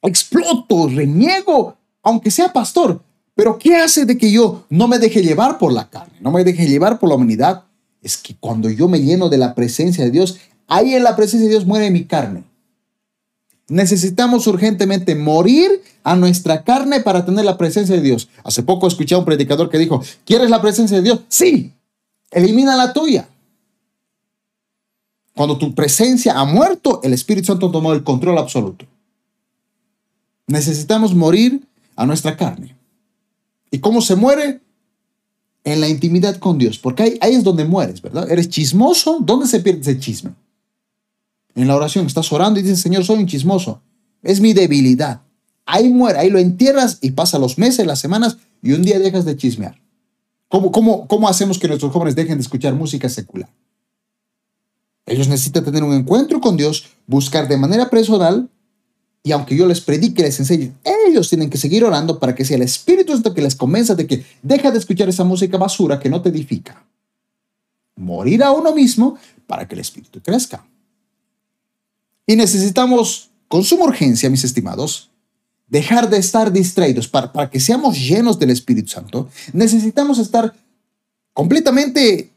[0.03, 3.03] exploto, reniego, aunque sea pastor.
[3.35, 6.43] Pero ¿qué hace de que yo no me deje llevar por la carne, no me
[6.43, 7.65] deje llevar por la humanidad?
[8.03, 11.47] Es que cuando yo me lleno de la presencia de Dios, ahí en la presencia
[11.47, 12.45] de Dios muere mi carne.
[13.69, 18.29] Necesitamos urgentemente morir a nuestra carne para tener la presencia de Dios.
[18.45, 21.21] Hace poco escuché a un predicador que dijo, ¿quieres la presencia de Dios?
[21.29, 21.73] Sí,
[22.31, 23.29] elimina la tuya.
[25.35, 28.87] Cuando tu presencia ha muerto, el Espíritu Santo tomó el control absoluto.
[30.47, 32.77] Necesitamos morir a nuestra carne.
[33.71, 34.61] ¿Y cómo se muere?
[35.65, 38.31] En la intimidad con Dios, porque ahí, ahí es donde mueres, ¿verdad?
[38.31, 40.31] Eres chismoso, ¿dónde se pierde ese chisme?
[41.57, 43.83] En la oración, estás orando y dices, Señor, soy un chismoso.
[44.23, 45.23] Es mi debilidad.
[45.64, 49.25] Ahí muere, ahí lo entierras y pasa los meses, las semanas y un día dejas
[49.25, 49.81] de chismear.
[50.49, 53.49] ¿Cómo, cómo, cómo hacemos que nuestros jóvenes dejen de escuchar música secular?
[55.07, 58.49] Ellos necesitan tener un encuentro con Dios, buscar de manera personal
[59.23, 60.73] y aunque yo les predique, les enseñe,
[61.09, 64.07] ellos tienen que seguir orando para que sea el Espíritu Santo que les convenza de
[64.07, 66.87] que deja de escuchar esa música basura que no te edifica.
[67.97, 70.64] Morir a uno mismo para que el Espíritu crezca.
[72.27, 75.11] Y necesitamos, con suma urgencia, mis estimados,
[75.69, 77.09] dejar de estar distraídos.
[77.09, 80.55] Para, que seamos llenos del Espíritu Santo, necesitamos estar
[81.33, 82.33] completamente,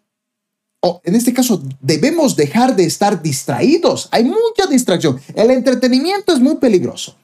[0.82, 4.08] o en este caso, debemos dejar de estar distraídos.
[4.12, 5.20] Hay mucha distracción.
[5.34, 7.16] El entretenimiento es muy peligroso.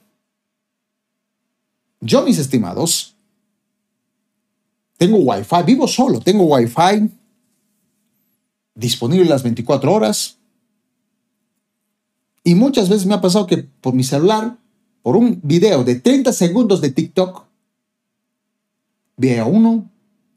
[2.01, 3.15] Yo, mis estimados,
[4.97, 7.09] tengo Wi-Fi, vivo solo, tengo Wi-Fi
[8.75, 10.37] disponible las 24 horas.
[12.47, 14.55] Y muchas veces me ha pasado que por mi celular,
[15.01, 17.43] por un video de 30 segundos de TikTok,
[19.17, 19.89] vea uno,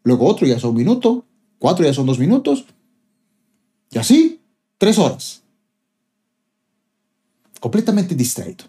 [0.04, 1.26] luego otro ya son un minuto,
[1.58, 2.64] cuatro ya son dos minutos,
[3.90, 4.40] y así,
[4.78, 5.42] tres horas.
[7.60, 8.64] Completamente distraído.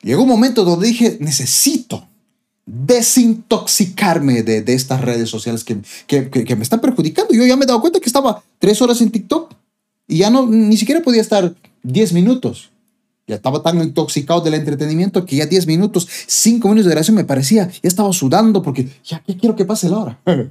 [0.00, 2.08] Llegó un momento donde dije, necesito,
[2.64, 7.34] desintoxicarme de, estas redes sociales que, que, me están perjudicando.
[7.34, 9.52] Yo ya me he dado cuenta que estaba tres horas en TikTok
[10.08, 12.70] y ya no, ni siquiera podía estar diez minutos.
[13.26, 17.24] Ya estaba tan intoxicado del entretenimiento que ya diez minutos, cinco minutos de oración me
[17.24, 20.20] parecía, ya estaba sudando porque ya quiero que pase la hora.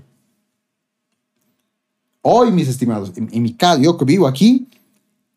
[2.22, 4.67] Hoy, mis estimados, en, en mi casa, yo que vivo aquí,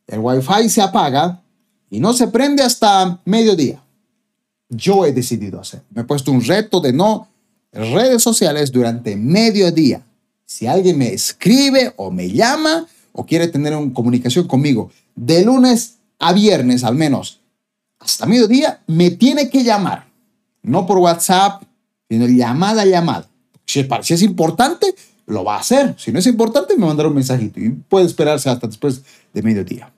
[0.06, 1.42] el wifi se apaga
[1.90, 3.84] y no se prende hasta mediodía
[4.76, 5.82] yo he decidido hacer.
[5.90, 7.28] Me he puesto un reto de no
[7.72, 10.02] redes sociales durante mediodía.
[10.46, 15.98] Si alguien me escribe o me llama o quiere tener una comunicación conmigo de lunes
[16.18, 17.40] a viernes al menos
[18.04, 20.06] hasta mediodía, me tiene que llamar.
[20.62, 21.62] No por WhatsApp,
[22.08, 23.26] sino llamada llamada.
[23.66, 24.94] Si es, si es importante,
[25.26, 25.94] lo va a hacer.
[25.98, 29.90] Si no es importante, me mandará un mensajito y puede esperarse hasta después de mediodía.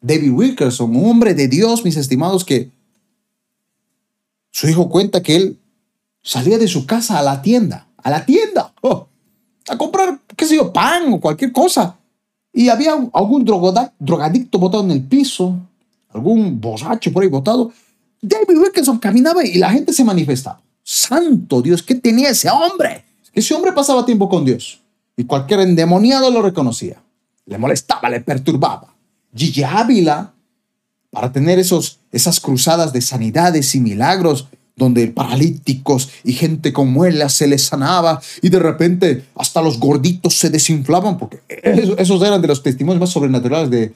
[0.00, 2.70] David Wilkerson, un hombre de Dios, mis estimados, que
[4.50, 5.58] su hijo cuenta que él
[6.22, 9.08] salía de su casa a la tienda, a la tienda, oh,
[9.68, 11.96] a comprar, qué sé yo, pan o cualquier cosa.
[12.56, 15.60] Y había algún drogadicto botado en el piso,
[16.08, 17.70] algún borracho por ahí botado.
[18.22, 20.58] David Wilkinson caminaba y la gente se manifestaba.
[20.82, 23.04] Santo Dios, ¿qué tenía ese hombre?
[23.34, 24.80] Ese hombre pasaba tiempo con Dios
[25.18, 26.96] y cualquier endemoniado lo reconocía.
[27.44, 28.88] Le molestaba, le perturbaba.
[29.34, 30.32] Gigi Ávila
[31.10, 37.32] para tener esos, esas cruzadas de sanidades y milagros donde paralíticos y gente con muelas
[37.32, 41.40] se les sanaba y de repente hasta los gorditos se desinflaban, porque
[41.98, 43.94] esos eran de los testimonios más sobrenaturales de,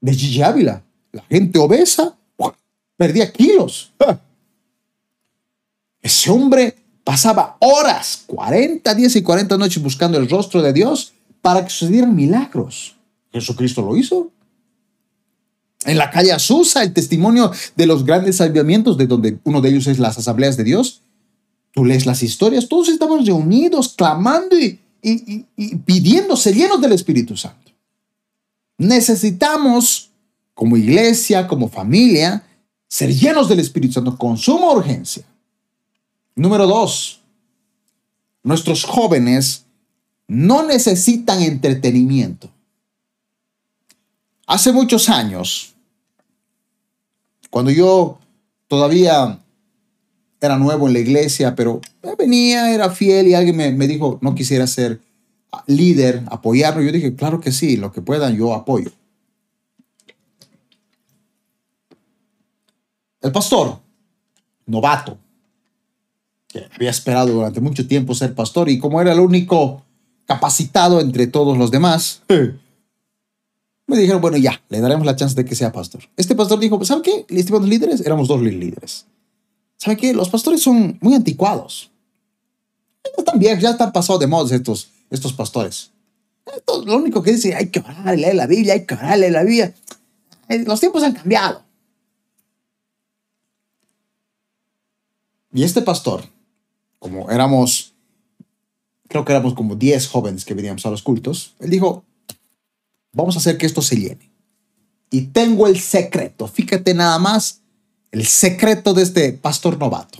[0.00, 0.82] de Gigi Ávila.
[1.12, 2.16] La gente obesa
[2.96, 3.92] perdía kilos.
[6.00, 11.64] Ese hombre pasaba horas, 40 días y 40 noches buscando el rostro de Dios para
[11.64, 12.94] que sucedieran milagros.
[13.32, 14.30] Jesucristo lo hizo.
[15.84, 19.86] En la calle Azusa, el testimonio de los grandes avivamientos, de donde uno de ellos
[19.86, 21.02] es las asambleas de Dios.
[21.72, 27.72] Tú lees las historias, todos estamos reunidos, clamando y, y, pidiéndose llenos del Espíritu Santo.
[28.78, 30.10] Necesitamos,
[30.54, 32.44] como iglesia, como familia,
[32.86, 35.24] ser llenos del Espíritu Santo con suma urgencia.
[36.34, 37.20] Número dos,
[38.42, 39.64] nuestros jóvenes
[40.28, 42.50] no necesitan entretenimiento.
[44.46, 45.71] Hace muchos años,
[47.52, 48.18] cuando yo
[48.66, 49.38] todavía
[50.40, 51.82] era nuevo en la iglesia, pero
[52.16, 55.02] venía, era fiel y alguien me, dijo, no quisiera ser
[55.66, 56.80] líder, apoyarlo.
[56.80, 58.90] Yo dije, claro que sí, lo que puedan, yo apoyo.
[63.20, 63.80] El pastor,
[64.64, 65.18] novato,
[66.48, 69.84] que había esperado durante mucho tiempo ser pastor y como era el único
[70.24, 72.22] capacitado entre todos los demás,
[73.92, 76.02] me dijeron, bueno, ya, le daremos la chance de que sea pastor.
[76.16, 77.26] Este pastor dijo, ¿saben qué?
[77.28, 79.06] Estimados líderes, éramos dos líderes.
[79.76, 80.14] ¿Saben qué?
[80.14, 81.90] Los pastores son muy anticuados.
[83.16, 85.90] Están viejos, ya están pasados de moda estos, estos pastores.
[86.86, 89.44] lo único que dice, hay que orar, leer la Biblia, hay que orar, leer la
[89.44, 89.74] Biblia.
[90.48, 91.62] Eh, los tiempos han cambiado.
[95.52, 96.24] Y este pastor,
[96.98, 97.92] como éramos,
[99.08, 102.04] creo que éramos como 10 jóvenes que veníamos a los cultos, él dijo,
[103.12, 104.30] Vamos a hacer que esto se llene.
[105.10, 107.60] Y tengo el secreto, fíjate nada más,
[108.10, 110.18] el secreto de este pastor novato.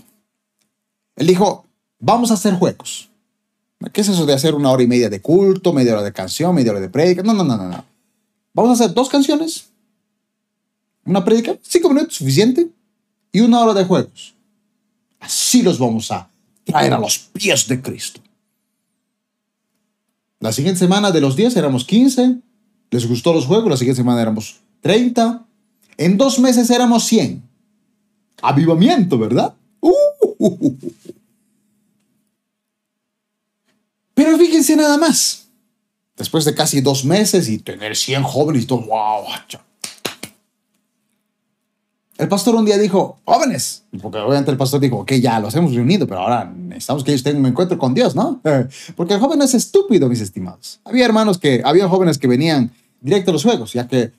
[1.15, 1.65] Él dijo,
[1.99, 3.09] vamos a hacer juegos.
[3.91, 6.55] ¿Qué es eso de hacer una hora y media de culto, media hora de canción,
[6.55, 7.23] media hora de prédica?
[7.23, 7.85] No, no, no, no, no.
[8.53, 9.65] Vamos a hacer dos canciones,
[11.05, 12.69] una prédica, cinco minutos, suficiente,
[13.31, 14.35] y una hora de juegos.
[15.19, 16.29] Así los vamos a
[16.63, 18.21] traer a los pies de Cristo.
[20.39, 22.37] La siguiente semana de los 10 éramos 15,
[22.93, 25.43] les gustó los juegos, la siguiente semana éramos 30,
[25.97, 27.41] en dos meses éramos 100.
[28.43, 29.55] Avivamiento, ¿verdad?
[29.79, 30.75] Uh,
[34.13, 35.47] Pero fíjense nada más.
[36.15, 39.25] Después de casi dos meses y tener 100 jóvenes y todo, wow.
[42.19, 45.73] El pastor un día dijo, jóvenes, porque obviamente el pastor dijo, ok, ya los hemos
[45.73, 48.39] reunido, pero ahora necesitamos que ellos tengan un encuentro con Dios, ¿no?
[48.95, 50.79] Porque el joven es estúpido, mis estimados.
[50.85, 52.71] Había hermanos que, había jóvenes que venían
[53.03, 54.11] directo a los juegos, ya que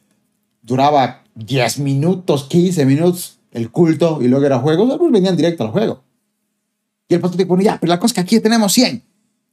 [0.63, 5.71] duraba 10 minutos, 15 minutos el culto y luego era juegos, algunos venían directo al
[5.71, 6.03] juego.
[7.09, 9.03] Y el pastor dijo, bueno, ya, pero la cosa es que aquí tenemos 100.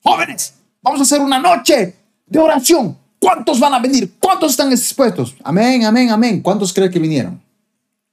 [0.03, 2.97] Jóvenes, vamos a hacer una noche de oración.
[3.19, 4.13] ¿Cuántos van a venir?
[4.19, 5.35] ¿Cuántos están dispuestos?
[5.43, 6.41] Amén, amén, amén.
[6.41, 7.41] ¿Cuántos creen que vinieron?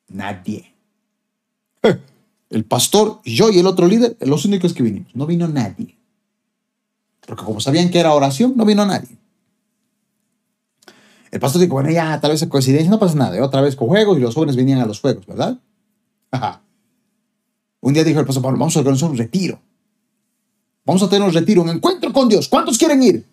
[0.09, 0.73] Nadie.
[2.51, 5.15] El pastor, yo y el otro líder, los únicos que vinimos.
[5.15, 5.97] No vino nadie.
[7.27, 9.18] Porque como sabían que era oración, no vino nadie.
[11.31, 13.43] El pastor dijo, bueno, ya, tal vez es coincidencia, no pasa nada.
[13.45, 15.59] Otra vez con juegos y los jóvenes venían a los juegos, ¿verdad?
[17.81, 19.61] Un día dijo el pastor Pablo, vamos a organizar un retiro.
[20.85, 22.49] Vamos a tener un retiro, un encuentro con Dios.
[22.49, 23.27] ¿Cuántos quieren ir?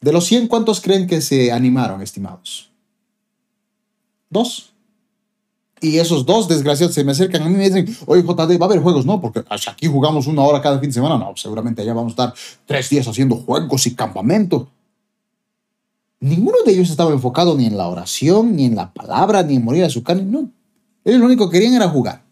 [0.00, 2.70] De los 100, ¿cuántos creen que se animaron, estimados?
[4.28, 4.74] Dos.
[5.80, 8.66] Y esos dos desgraciados se me acercan a mí y me dicen, oye, JD, ¿va
[8.66, 9.06] a haber juegos?
[9.06, 11.16] No, porque aquí jugamos una hora cada fin de semana.
[11.16, 12.34] No, seguramente allá vamos a estar
[12.66, 14.68] tres días haciendo juegos y campamento.
[16.24, 19.62] Ninguno de ellos estaba enfocado ni en la oración, ni en la palabra, ni en
[19.62, 20.22] morir a su carne.
[20.22, 20.50] No.
[21.04, 22.24] Ellos lo único que querían era jugar.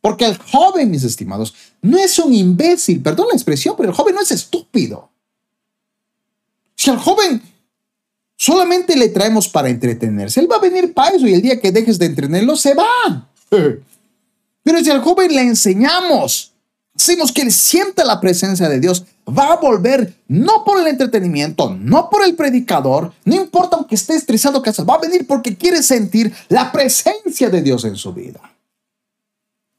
[0.00, 4.16] Porque el joven, mis estimados, no es un imbécil, perdón la expresión, pero el joven
[4.16, 5.08] no es estúpido.
[6.74, 7.40] Si al joven
[8.36, 11.70] solamente le traemos para entretenerse, él va a venir para eso y el día que
[11.70, 13.28] dejes de entretenerlo se va.
[14.64, 16.54] Pero si al joven le enseñamos,
[16.98, 21.70] hacemos que él sienta la presencia de Dios, va a volver no por el entretenimiento,
[21.70, 26.32] no por el predicador, no importa aunque esté estresado, va a venir porque quiere sentir
[26.48, 28.40] la presencia de Dios en su vida.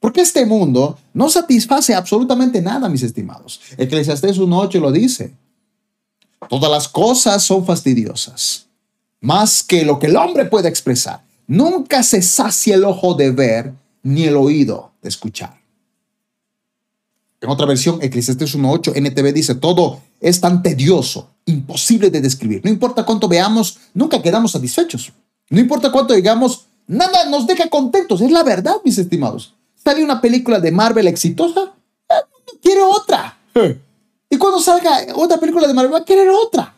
[0.00, 3.60] Porque este mundo no satisface absolutamente nada, mis estimados.
[3.76, 5.34] Eclesiastés 1.8 lo dice.
[6.48, 8.66] Todas las cosas son fastidiosas,
[9.20, 11.22] más que lo que el hombre puede expresar.
[11.46, 15.59] Nunca se sacia el ojo de ver ni el oído de escuchar.
[17.40, 22.60] En otra versión, Eclesiastés 1.8, NTV dice, todo es tan tedioso, imposible de describir.
[22.62, 25.12] No importa cuánto veamos, nunca quedamos satisfechos.
[25.48, 28.20] No importa cuánto digamos, nada nos deja contentos.
[28.20, 31.72] Es la verdad, mis estimados sale una película de Marvel exitosa,
[32.08, 32.14] eh,
[32.62, 33.38] quiere otra.
[34.28, 36.74] Y cuando salga otra película de Marvel, va a querer otra.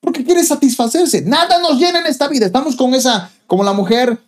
[0.00, 1.22] Porque quiere satisfacerse.
[1.22, 2.46] Nada nos llena en esta vida.
[2.46, 4.18] Estamos con esa, como la mujer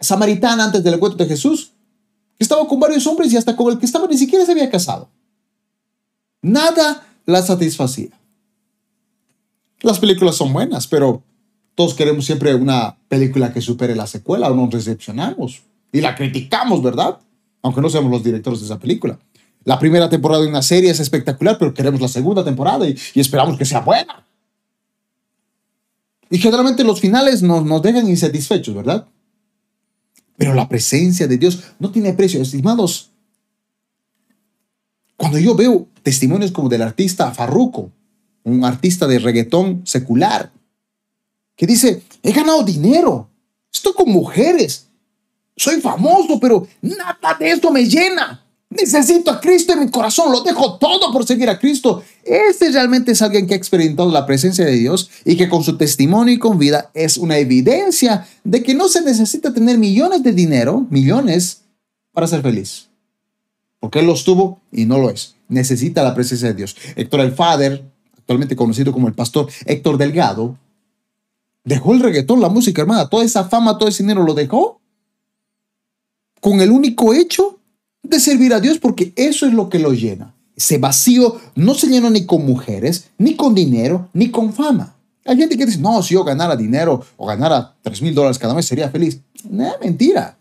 [0.00, 1.72] samaritana antes del encuentro de Jesús,
[2.40, 5.08] estaba con varios hombres y hasta con el que estaba ni siquiera se había casado.
[6.42, 8.10] Nada la satisfacía.
[9.82, 11.22] Las películas son buenas, pero
[11.74, 15.62] todos queremos siempre una película que supere la secuela o nos recepcionamos
[15.92, 17.18] y la criticamos, ¿verdad?
[17.62, 19.18] Aunque no seamos los directores de esa película.
[19.64, 23.58] La primera temporada de una serie es espectacular, pero queremos la segunda temporada y, esperamos
[23.58, 24.24] que sea buena.
[26.30, 29.06] Y generalmente los finales nos, nos dejan insatisfechos, ¿verdad?
[30.40, 33.10] Pero la presencia de Dios no tiene precio, estimados.
[35.14, 37.90] Cuando yo veo testimonios como del artista Farruko,
[38.44, 40.50] un artista de reggaetón secular,
[41.56, 43.28] que dice, he ganado dinero,
[43.70, 44.86] estoy con mujeres,
[45.54, 48.42] soy famoso, pero nada de esto me llena.
[48.70, 52.04] Necesito a Cristo en mi corazón, lo dejo todo por seguir a Cristo.
[52.22, 55.76] Este realmente es alguien que ha experimentado la presencia de Dios y que con su
[55.76, 60.32] testimonio y con vida es una evidencia de que no se necesita tener millones de
[60.32, 61.62] dinero, millones,
[62.12, 62.88] para ser feliz.
[63.80, 65.34] Porque él los tuvo y no lo es.
[65.48, 66.76] Necesita la presencia de Dios.
[66.94, 67.84] Héctor el Father,
[68.16, 70.56] actualmente conocido como el pastor Héctor Delgado,
[71.64, 74.80] dejó el reggaetón, la música, hermana, toda esa fama, todo ese dinero lo dejó
[76.40, 77.59] con el único hecho
[78.10, 80.34] de servir a Dios, porque eso es lo que lo llena.
[80.56, 84.96] Ese vacío no se llena ni con mujeres, ni con dinero, ni con fama.
[85.24, 88.54] Hay gente que dice, no, si yo ganara dinero o ganara 3 mil dólares cada
[88.54, 89.20] mes sería feliz.
[89.48, 90.36] No, mentira.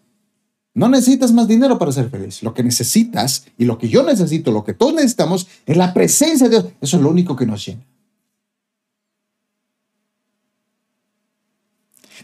[0.73, 2.41] No necesitas más dinero para ser feliz.
[2.43, 6.47] Lo que necesitas y lo que yo necesito, lo que todos necesitamos es la presencia
[6.49, 6.73] de Dios.
[6.81, 7.85] Eso es lo único que nos llena.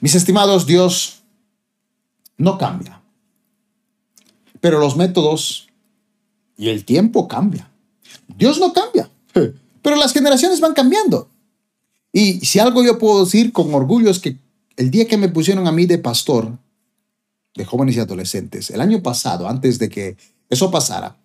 [0.02, 1.24] Mis estimados, Dios
[2.38, 3.02] no cambia.
[4.66, 5.68] Pero los métodos
[6.58, 7.70] y el tiempo cambia.
[8.36, 9.12] Dios no cambia,
[9.84, 11.30] pero las generaciones van cambiando.
[12.12, 14.40] Y si algo yo puedo decir con orgullo es que
[14.76, 16.58] el día que me pusieron a mí de pastor
[17.54, 20.18] de jóvenes y adolescentes, el año pasado, antes de que
[20.50, 21.16] eso pasara,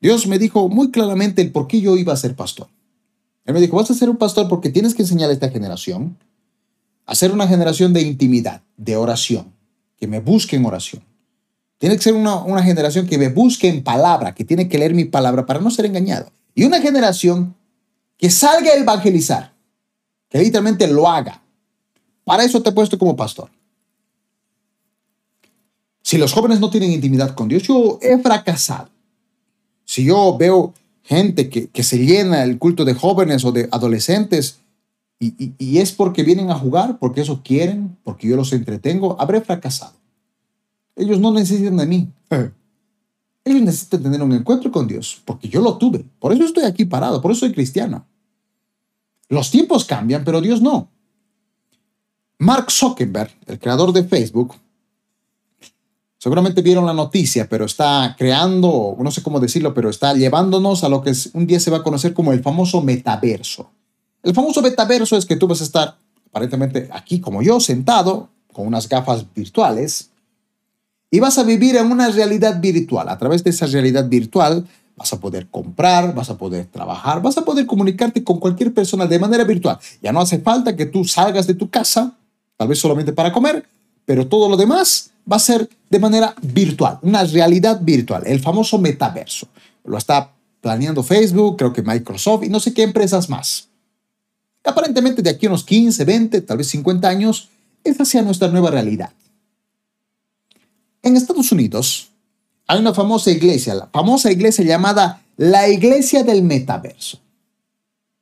[0.00, 2.68] Dios me dijo muy claramente el por qué yo iba a ser pastor.
[3.46, 6.16] Él me dijo, vas a ser un pastor porque tienes que enseñar a esta generación
[7.04, 9.52] a ser una generación de intimidad, de oración,
[9.98, 11.02] que me busquen oración
[11.78, 15.04] tiene que ser una, generación que me busque en palabra, que tiene que leer mi
[15.04, 16.30] palabra para no ser engañado.
[16.54, 17.54] Y una generación
[18.16, 19.52] que salga a evangelizar,
[20.28, 21.42] que literalmente lo haga.
[22.24, 23.50] Para eso te he puesto como pastor.
[26.02, 28.88] Si los jóvenes no tienen intimidad con Dios, yo he fracasado.
[29.84, 30.72] Si yo veo
[31.02, 34.60] gente que, se llena el culto de jóvenes o de adolescentes
[35.20, 39.40] y, y es porque vienen a jugar, porque eso quieren, porque yo los entretengo, habré
[39.40, 39.94] fracasado.
[40.96, 42.10] Ellos no necesitan de mí.
[43.44, 46.04] Ellos necesitan tener un encuentro con Dios, porque yo lo tuve.
[46.18, 48.06] Por eso estoy aquí parado, por eso soy cristiano.
[49.28, 50.88] Los tiempos cambian, pero Dios no.
[52.38, 54.54] Mark Zuckerberg, el creador de Facebook,
[56.18, 60.88] seguramente vieron la noticia, pero está creando, no sé cómo decirlo, pero está llevándonos a
[60.88, 63.70] lo que un día se va a conocer como el famoso metaverso.
[64.22, 65.98] El famoso metaverso es que tú vas a estar
[66.30, 70.10] aparentemente aquí como yo, sentado, con unas gafas virtuales,
[71.10, 73.08] y vas a vivir en una realidad virtual.
[73.08, 77.36] A través de esa realidad virtual vas a poder comprar, vas a poder trabajar, vas
[77.36, 79.78] a poder comunicarte con cualquier persona de manera virtual.
[80.02, 82.16] Ya no hace falta que tú salgas de tu casa,
[82.56, 83.66] tal vez solamente para comer,
[84.04, 88.78] pero todo lo demás va a ser de manera virtual, una realidad virtual, el famoso
[88.78, 89.48] metaverso.
[89.84, 93.68] Lo está planeando Facebook, creo que Microsoft y no sé qué empresas más.
[94.64, 97.50] Aparentemente de aquí a unos 15, 20, tal vez 50 años,
[97.84, 99.10] esa sea nuestra nueva realidad.
[101.06, 102.08] En Estados Unidos
[102.66, 107.20] hay una famosa iglesia, la famosa iglesia llamada la Iglesia del Metaverso.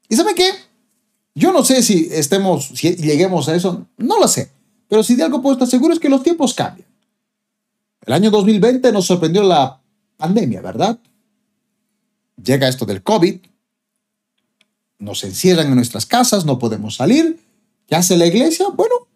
[0.07, 0.51] ¿Y sabe qué?
[1.35, 4.51] Yo no sé si estemos, si lleguemos a eso, no lo sé.
[4.87, 6.87] Pero si de algo puedo estar seguro es que los tiempos cambian.
[8.05, 9.81] El año 2020 nos sorprendió la
[10.19, 10.99] pandemia, ¿verdad?
[12.37, 13.41] Llega esto del COVID,
[14.99, 17.41] nos encierran en nuestras casas, no podemos salir.
[17.87, 18.67] ¿Qué hace la iglesia?
[18.77, 19.09] Bueno,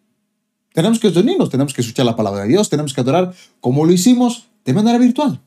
[0.79, 3.93] tenemos que reunirnos, tenemos que escuchar la palabra de Dios, tenemos que adorar como lo
[3.93, 5.41] hicimos de manera virtual.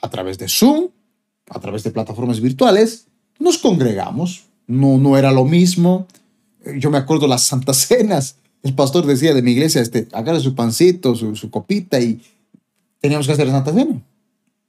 [0.00, 0.86] A través de Zoom,
[1.50, 4.44] a través de plataformas virtuales, nos congregamos.
[4.66, 6.06] No, no era lo mismo.
[6.78, 8.36] Yo me acuerdo las santas cenas.
[8.62, 12.18] El pastor decía de mi iglesia, este, agarra su pancito, su, copita y
[13.02, 14.00] teníamos que hacer santa cena.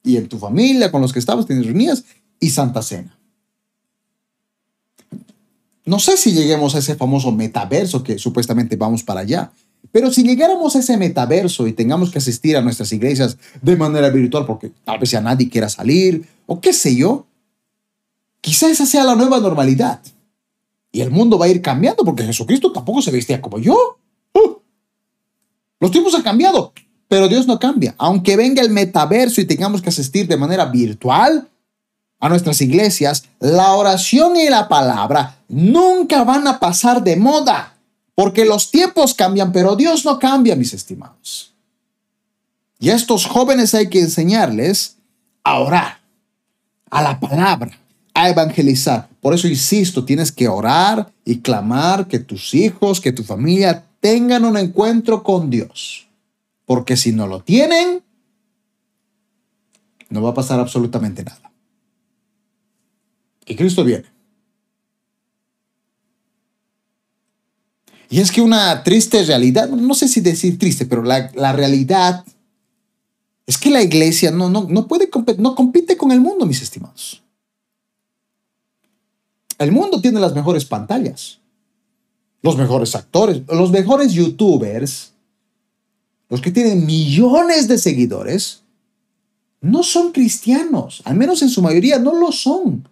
[0.03, 2.03] Y en tu familia, con los que estabas, tienes reunidas
[2.41, 3.17] y santa cena.
[5.85, 9.53] No sé si lleguemos a ese famoso metaverso que supuestamente vamos para allá,
[9.91, 14.09] pero si llegáramos a ese metaverso y tengamos que asistir a nuestras iglesias de manera
[14.09, 17.25] virtual porque tal vez ya nadie quiera salir o qué sé yo,
[18.41, 20.01] quizá esa sea la nueva normalidad.
[20.91, 23.97] Y el mundo va a ir cambiando porque Jesucristo tampoco se vestía como yo.
[24.33, 24.57] ¡Uh!
[25.79, 26.73] Los tiempos han cambiado,
[27.07, 27.95] pero Dios no cambia.
[27.97, 31.47] Aunque venga el metaverso y tengamos que asistir de manera virtual
[32.19, 37.75] a nuestras iglesias, la oración y la palabra nunca van a pasar de moda.
[38.19, 41.53] Porque los tiempos cambian, pero Dios no cambia, mis estimados.
[42.77, 44.97] Y a estos jóvenes hay que enseñarles
[45.41, 46.01] a orar,
[46.89, 47.79] a la palabra,
[48.13, 49.07] a evangelizar.
[49.21, 54.43] Por eso insisto, tienes que orar y clamar que tus hijos, que tu familia tengan
[54.43, 56.09] un encuentro con Dios.
[56.65, 58.03] Porque si no lo tienen,
[60.09, 61.53] no va a pasar absolutamente nada.
[63.45, 64.18] Y Cristo viene.
[68.09, 72.25] Y es que una triste realidad, no sé si decir triste, pero la, realidad
[73.45, 77.21] es que la iglesia no, no, no puede no compite con el mundo, mis estimados.
[79.59, 81.39] El mundo tiene las mejores pantallas,
[82.41, 85.11] los mejores actores, los mejores youtubers,
[86.29, 88.61] los que tienen millones de seguidores,
[89.61, 92.87] no son cristianos, al menos en su mayoría no lo son.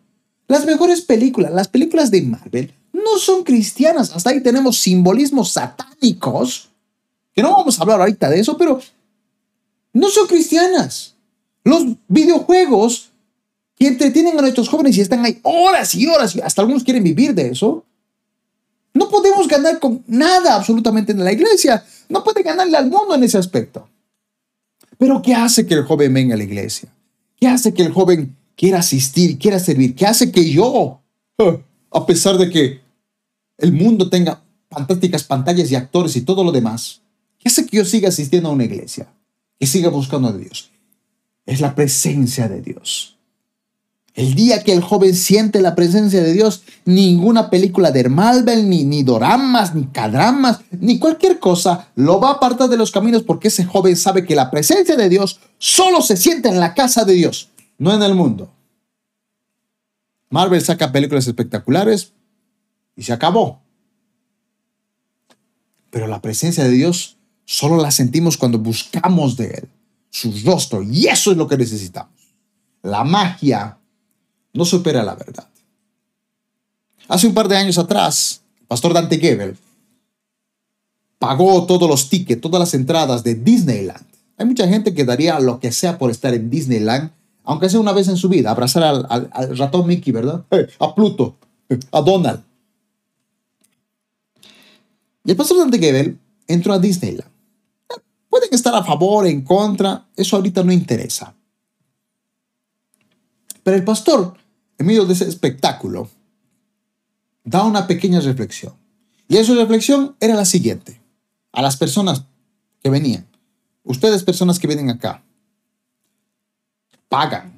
[0.47, 4.12] Las mejores películas, las películas de Marvel, no son cristianas.
[4.16, 6.70] Hasta ahí tenemos simbolismos satánicos,
[7.34, 8.82] que no vamos a hablar ahorita de eso, pero
[9.93, 11.16] no son cristianas.
[11.64, 13.12] Los videojuegos
[13.78, 17.04] que entretienen a nuestros jóvenes y están ahí horas y horas, y hasta algunos quieren
[17.04, 17.84] vivir de eso.
[18.93, 21.86] No podemos ganar con nada absolutamente en la iglesia.
[22.10, 23.88] No puede ganarle al mundo en ese aspecto.
[24.98, 26.89] Pero ¿qué hace que el joven venga a la iglesia?
[27.39, 29.93] ¿Qué hace que el joven quiera asistir, quiera servir?
[29.93, 31.00] ¿Qué hace que yo,
[31.91, 32.87] a pesar de que
[33.58, 37.01] el mundo tenga fantásticas pantallas y actores y todo lo demás,
[37.39, 39.08] ¿qué hace que yo siga asistiendo a una iglesia?
[39.60, 40.72] Que siga buscando a Dios.
[41.45, 43.18] Es la presencia de Dios.
[44.14, 48.84] El día que el joven siente la presencia de Dios, ninguna película de Marvel, ni,
[48.84, 53.49] ni doramas, ni cadramas, ni cualquier cosa lo va a apartar de los caminos porque
[53.49, 57.14] ese joven sabe que la presencia de Dios solo se siente en la casa de
[57.14, 58.51] Dios, no en el mundo.
[60.32, 62.12] Marvel saca películas espectaculares,
[62.98, 63.62] y se acabó.
[65.89, 69.70] Pero la presencia de Dios solo la sentimos cuando buscamos de Él,
[70.10, 72.14] su rostro, y eso es lo que necesitamos.
[72.82, 73.78] La magia
[74.54, 75.48] no supera la verdad.
[77.08, 79.58] Hace un par de años atrás, Pastor Dante Gebel
[81.20, 84.06] pagó todos los tickets, todas las entradas de Disneyland.
[84.38, 87.12] Hay mucha gente que daría lo que sea por estar en Disneyland,
[87.43, 90.43] aunque sea una vez en su vida, abrazar al, ratón Mickey, ¿verdad?
[90.80, 91.38] A Pluto,
[91.91, 92.43] a Donald.
[95.28, 96.18] El pastor Dante Gebel
[96.48, 97.30] entró a Disneyland.
[98.30, 101.36] Pueden estar a favor, en contra, eso ahorita no interesa.
[103.62, 104.38] Pero el pastor,
[104.78, 106.10] en medio de ese espectáculo,
[107.44, 108.74] da una pequeña reflexión.
[109.28, 111.02] Y esa reflexión era la siguiente.
[111.52, 112.24] A las personas
[112.82, 113.28] que venían,
[113.84, 115.26] ustedes personas que vienen acá,
[117.10, 117.54] pagan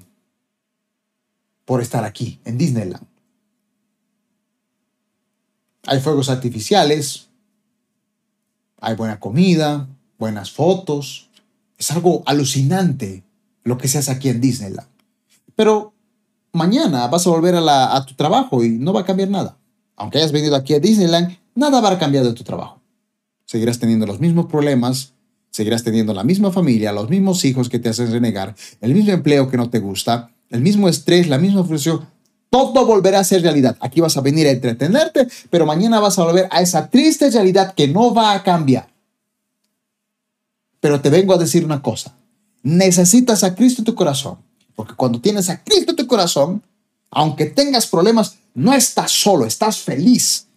[1.66, 3.06] por estar aquí, en Disneyland.
[5.86, 7.29] Hay fuegos artificiales,
[8.82, 11.30] hay buena comida, buenas fotos,
[11.78, 13.24] Es algo alucinante
[13.64, 14.88] lo que se hace aquí en Disneyland.
[15.56, 15.94] Pero
[16.52, 19.58] mañana vas a volver a, tu trabajo y no va a cambiar nada.
[19.96, 22.82] Aunque hayas venido aquí a Disneyland, nada va a cambiar de tu trabajo.
[23.46, 25.14] Seguirás teniendo los mismos problemas,
[25.52, 29.50] seguirás teniendo la misma familia, los mismos hijos que te hacen renegar, el mismo empleo
[29.50, 32.08] que no te gusta, el mismo estrés, la misma frustración.
[32.50, 33.78] Todo volverá a ser realidad.
[33.80, 37.74] Aquí vas a venir a entretenerte, pero mañana vas a volver a esa triste realidad
[37.76, 38.90] que no va a cambiar.
[40.80, 42.16] Pero te vengo a decir una cosa.
[42.64, 44.38] Necesitas a Cristo en tu corazón.
[44.76, 46.64] Porque cuando tienes a Cristo en tu corazón,
[47.12, 50.48] aunque tengas problemas, no estás solo, estás feliz.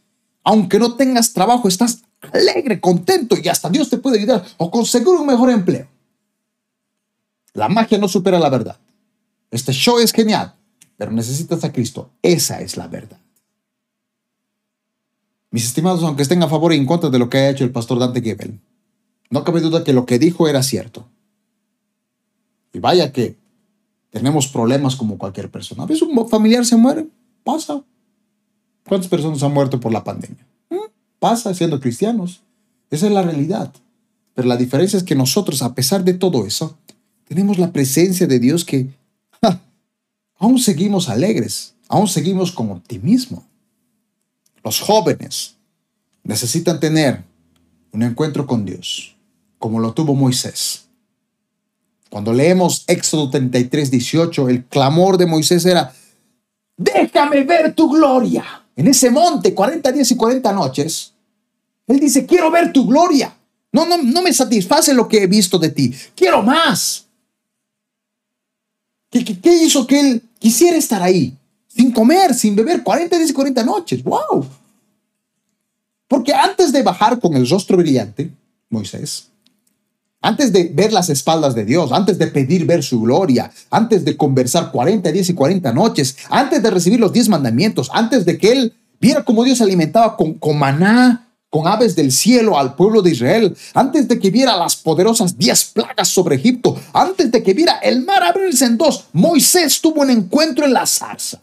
[0.45, 5.09] Aunque no tengas trabajo, estás alegre, contento y hasta Dios te puede ayudar o conseguir
[5.09, 5.89] un mejor empleo.
[7.55, 8.77] La magia no supera la verdad.
[9.51, 10.55] Este show es genial,
[11.03, 12.11] pero necesitas a Cristo.
[12.23, 13.19] Esa es la verdad.
[15.51, 17.73] Mis estimados, aunque estén a favor y en contra de lo que ha hecho el
[17.73, 18.61] pastor Dante Gebel,
[19.29, 21.05] no cabe duda que lo que dijo era cierto.
[22.73, 23.35] Y vaya que
[24.11, 25.83] tenemos problemas como cualquier persona.
[25.83, 27.09] A veces un familiar se muere,
[27.43, 27.83] pasa.
[28.87, 30.47] ¿Cuántas personas han muerto por la pandemia?
[31.19, 32.43] pasa siendo cristianos.
[32.91, 33.73] Esa es la realidad.
[34.35, 36.79] Pero la diferencia es que nosotros, a pesar de todo eso,
[37.25, 38.91] tenemos la presencia de Dios que
[40.43, 43.45] aún seguimos alegres, aún seguimos con optimismo.
[44.65, 45.55] Los jóvenes
[46.25, 47.23] necesitan tener
[47.93, 49.15] un encuentro con Dios,
[49.61, 50.87] como lo tuvo Moisés.
[52.11, 55.95] Cuando leemos Éxodo 33, 18, el clamor de Moisés era,
[56.77, 58.45] déjame ver tu gloria.
[58.75, 61.13] En ese monte, 40 días y 40 noches,
[61.87, 63.33] él dice, quiero ver tu gloria.
[63.71, 65.95] No, no, no me satisface lo que he visto de ti.
[66.17, 67.02] Quiero más.
[69.25, 71.37] ¿Qué, qué, hizo que él quisiera estar ahí?
[71.69, 74.03] Sin comer, sin beber, 40 días y 40 noches.
[74.03, 74.47] ¡Wow!
[76.09, 78.31] Porque antes de bajar con el rostro brillante,
[78.69, 79.29] Moisés,
[80.21, 84.17] antes de ver las espaldas de Dios, antes de pedir ver su gloria, antes de
[84.17, 88.53] conversar 40 días y 40 noches, antes de recibir los 10 mandamientos, antes de que
[88.53, 93.11] él viera cómo Dios alimentaba con, con maná con aves del cielo al pueblo de
[93.11, 97.75] Israel, antes de que viera las poderosas diez plagas sobre Egipto, antes de que viera
[97.83, 101.43] el mar abrirse en dos, Moisés tuvo un encuentro en la zarza.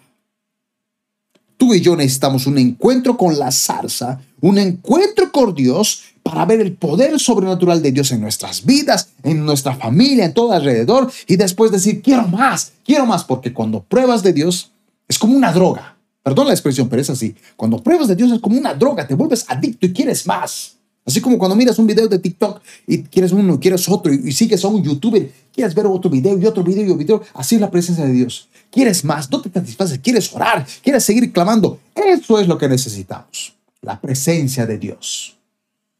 [1.57, 6.59] Tú y yo necesitamos un encuentro con la zarza, un encuentro con Dios para ver
[6.59, 11.35] el poder sobrenatural de Dios en nuestras vidas, en nuestra familia, en todo alrededor, y
[11.35, 14.71] después decir, quiero más, quiero más, porque cuando pruebas de Dios
[15.07, 15.98] es como una droga.
[16.23, 17.35] Perdón la expresión, pero es así.
[17.55, 20.75] Cuando pruebas de Dios es como una droga, te vuelves adicto y quieres más.
[21.05, 24.31] Así como cuando miras un video de TikTok y quieres uno, y quieres otro, y,
[24.31, 27.23] sigues a un youtuber, quieres ver otro video y otro video y otro video.
[27.33, 28.47] Así es la presencia de Dios.
[28.69, 31.79] Quieres más, no te satisfaces, quieres orar, quieres seguir clamando.
[31.95, 33.55] Eso es lo que necesitamos.
[33.81, 35.37] La presencia de Dios.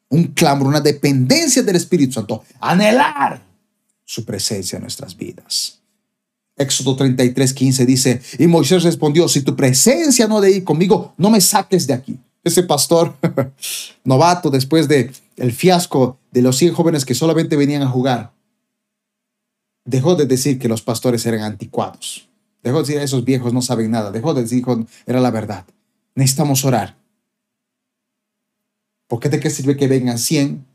[0.10, 2.44] Un clamor, una dependencia del Espíritu Santo.
[2.60, 3.42] Anhelar
[4.06, 5.79] su presencia en nuestras vidas.
[6.60, 11.30] Éxodo 33, 15 dice, y Moisés respondió, si tu presencia no de ir conmigo, no
[11.30, 12.20] me saques de aquí.
[12.44, 13.16] Ese pastor
[14.04, 18.34] novato, después de el fiasco de los 100 jóvenes que solamente venían a jugar,
[19.86, 22.28] dejó de decir que los pastores eran anticuados.
[22.62, 24.12] Dejó de decir, esos viejos no saben nada.
[24.12, 24.66] Dejó de decir,
[25.06, 25.66] era la verdad.
[26.16, 26.98] Necesitamos orar.
[29.08, 30.66] ¿Por qué de qué sirve que vengan 100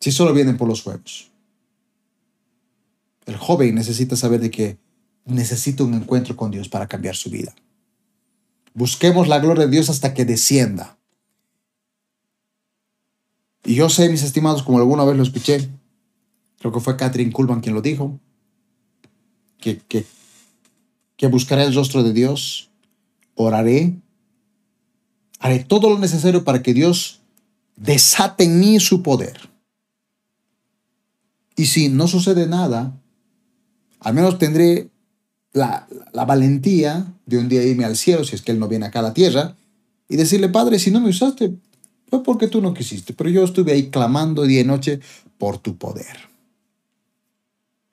[0.00, 1.30] si solo vienen por los juegos?
[3.26, 4.78] El joven necesita saber de que
[5.24, 7.54] necesita un encuentro con Dios para cambiar su vida.
[8.74, 10.98] Busquemos la gloria de Dios hasta que descienda.
[13.64, 15.68] Y yo sé, mis estimados, como alguna vez lo escuché,
[16.58, 18.18] creo que fue Catherine Kuhlman quien lo dijo,
[19.58, 20.06] que, que,
[21.16, 22.70] que buscaré el rostro de Dios,
[23.34, 23.94] oraré,
[25.38, 27.20] haré todo lo necesario para que Dios
[27.76, 29.50] desate en mí su poder.
[31.56, 32.99] Y si no sucede nada,
[34.00, 34.88] al menos tendré
[35.52, 35.86] la,
[36.26, 39.02] valentía de un día irme al cielo, si es que Él no viene acá a
[39.02, 39.56] la tierra,
[40.08, 41.52] y decirle, Padre, si no me usaste,
[42.08, 45.00] fue porque tú no quisiste, pero yo estuve ahí clamando día y noche
[45.38, 46.28] por tu poder.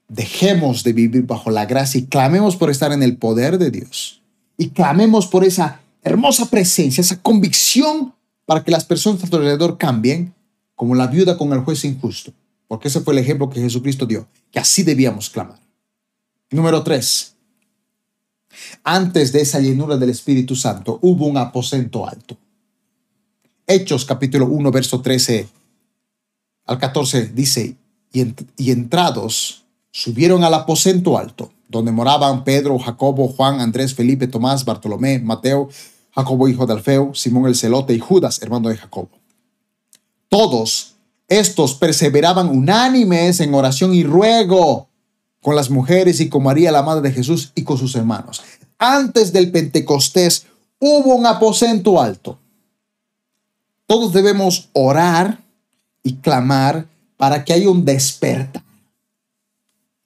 [0.07, 4.21] Dejemos de vivir bajo la gracia y clamemos por estar en el poder de Dios.
[4.57, 8.13] Y clamemos por esa hermosa presencia, esa convicción
[8.45, 10.33] para que las personas a tu alrededor cambien,
[10.75, 12.31] como la viuda con el juez injusto.
[12.67, 15.66] Porque ese fue el ejemplo que Jesucristo dio, que así debíamos clamar.
[16.49, 17.35] Número 3.
[18.83, 22.37] Antes de esa llenura del Espíritu Santo hubo un aposento alto.
[23.65, 25.47] Hechos capítulo 1, verso 13
[26.65, 27.75] al 14 dice,
[28.13, 35.19] y, entrados subieron al aposento alto, donde moraban Pedro, Jacobo, Juan, Andrés, Felipe, Tomás, Bartolomé,
[35.19, 35.67] Mateo,
[36.11, 39.09] Jacobo hijo de Alfeo, Simón el celote y Judas, hermano de Jacobo.
[40.29, 40.93] Todos
[41.29, 44.86] Estos perseveraban unánimes en oración y ruego
[45.47, 48.43] con las mujeres y con María, la madre de Jesús, y con sus hermanos.
[48.77, 50.45] Antes del Pentecostés
[50.77, 52.37] hubo un aposento alto.
[53.85, 55.39] Todos debemos orar
[56.03, 56.85] y clamar
[57.15, 58.61] para que haya un despertar.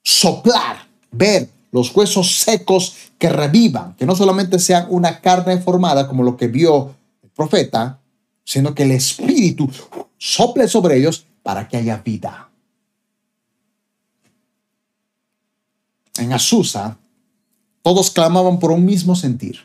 [0.04, 6.22] Soplar, ver los huesos secos que revivan, que no solamente sean una carne formada como
[6.22, 8.00] lo que vio el profeta,
[8.44, 9.68] sino que el Espíritu
[10.20, 12.51] sople sobre ellos para que haya vida.
[16.22, 16.98] En Azusa,
[17.82, 19.60] todos clamaban por un mismo sentir.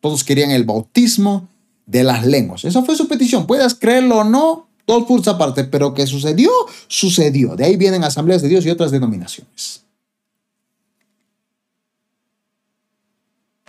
[0.00, 1.48] Todos querían el bautismo
[1.86, 2.64] de las lenguas.
[2.64, 3.46] Esa fue su petición.
[3.46, 6.50] Puedas creerlo o no, dos puntos aparte, pero que sucedió,
[6.86, 7.56] sucedió.
[7.56, 9.84] De ahí vienen asambleas de Dios y otras denominaciones.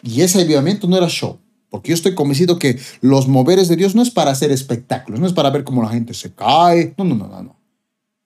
[0.04, 1.38] Y ese avivamiento no era show,
[1.70, 5.28] porque yo estoy convencido que los moveres de Dios no es para hacer espectáculos, no
[5.28, 6.94] es para ver cómo la gente se cae.
[6.98, 7.61] No, no, no, no, no.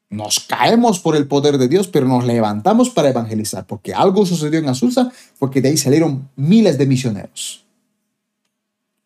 [0.09, 4.59] Nos caemos por el poder de Dios, pero nos levantamos para evangelizar, porque algo sucedió
[4.59, 7.65] en Azusa, porque de ahí salieron miles de misioneros.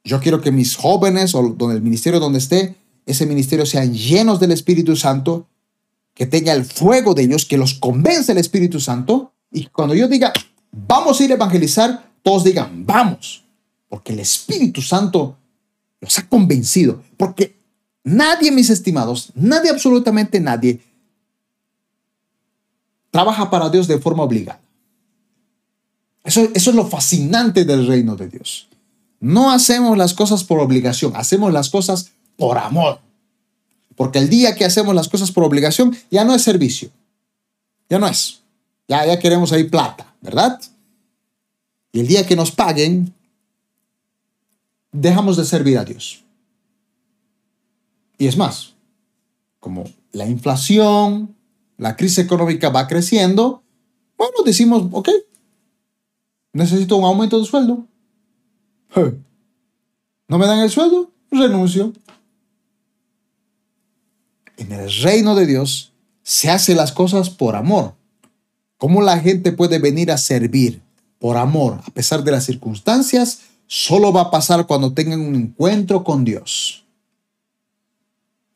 [0.03, 2.75] Yo quiero que mis jóvenes o donde el ministerio donde esté,
[3.05, 5.47] ese ministerio sean llenos del Espíritu Santo,
[6.13, 10.07] que tenga el fuego de ellos, que los convence el Espíritu Santo, y cuando yo
[10.07, 10.33] diga,
[10.71, 13.45] vamos a ir a evangelizar, todos digan, vamos,
[13.87, 15.37] porque el Espíritu Santo
[16.01, 17.55] los ha convencido, porque
[18.03, 20.81] nadie, mis estimados, nadie, absolutamente nadie,
[23.11, 24.61] trabaja para Dios de forma obligada.
[26.23, 28.67] Eso, es lo fascinante del reino de Dios.
[29.19, 32.99] No hacemos las cosas por obligación, hacemos las cosas por amor.
[33.95, 36.89] Porque el día que hacemos las cosas por obligación, ya no es servicio.
[37.89, 38.41] Ya no es.
[38.87, 40.59] Ya, ya queremos ahí plata, ¿verdad?
[41.91, 43.13] Y el día que nos paguen,
[44.91, 46.23] dejamos de servir a Dios.
[48.17, 48.73] Y es más,
[49.59, 51.35] como la inflación,
[51.79, 53.63] la crisis económica va creciendo,
[54.17, 55.09] bueno, decimos, ok,
[56.51, 57.87] necesito un aumento de sueldo.
[60.27, 61.09] ¿No me dan el sueldo?
[61.31, 61.93] Renuncio.
[64.57, 67.95] En el reino de Dios se hacen las cosas por amor.
[68.77, 70.81] ¿Cómo la gente puede venir a servir
[71.17, 73.39] por amor a pesar de las circunstancias?
[73.67, 76.83] Solo va a pasar cuando tengan un encuentro con Dios.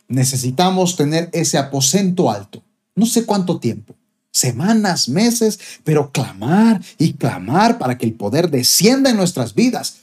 [0.09, 2.61] Necesitamos tener ese aposento alto.
[2.95, 3.95] No sé cuánto tiempo
[4.33, 9.97] semanas, meses, pero clamar y clamar para que el poder descienda en nuestras vidas.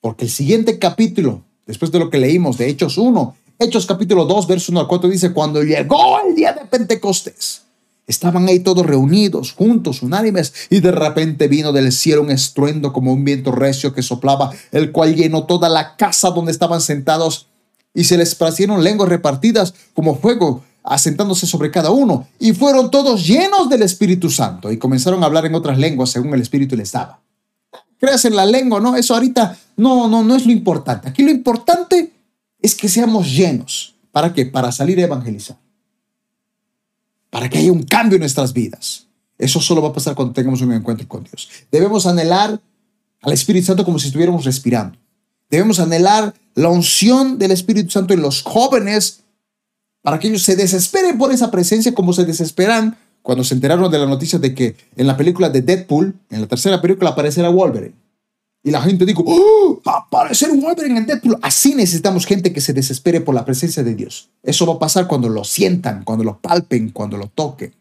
[0.00, 4.46] Porque el siguiente capítulo, después de lo que leímos de Hechos 1, Hechos capítulo 2,
[4.46, 7.62] verso 1 al 4 dice, cuando llegó el día de Pentecostés,
[8.06, 13.12] estaban ahí todos reunidos, juntos, unánimes, y de repente vino del cielo un estruendo como
[13.12, 17.46] un viento recio que soplaba, el cual llenó toda la casa donde estaban sentados,
[17.94, 20.62] y se les parecieron lenguas repartidas como fuego,
[20.94, 25.46] asentándose sobre cada uno, y fueron todos llenos del Espíritu Santo, y comenzaron a hablar
[25.46, 27.20] en otras lenguas según el Espíritu les daba
[27.98, 28.96] creas en la lengua, ¿no?
[28.96, 31.08] Eso ahorita no, no, no es lo importante.
[31.08, 32.12] Aquí lo importante
[32.60, 33.94] es que seamos llenos.
[34.12, 34.46] ¿Para qué?
[34.46, 35.58] Para salir a evangelizar.
[37.30, 39.06] Para que haya un cambio en nuestras vidas.
[39.36, 41.48] Eso solo va a pasar cuando tengamos un encuentro con Dios.
[41.70, 42.60] Debemos anhelar
[43.22, 44.98] al Espíritu Santo como si estuviéramos respirando.
[45.50, 49.20] Debemos anhelar la unción del Espíritu Santo en los jóvenes
[50.02, 53.98] para que ellos se desesperen por esa presencia como se desesperan cuando se enteraron de
[53.98, 57.94] la noticia de que en la película de Deadpool, en la tercera película, aparecerá Wolverine.
[58.62, 61.38] Y la gente dijo, ¡Oh, va a aparecer Wolverine en Deadpool.
[61.42, 64.30] Así necesitamos gente que se desespere por la presencia de Dios.
[64.42, 67.74] Eso va a pasar cuando lo sientan, cuando lo palpen, cuando lo toquen.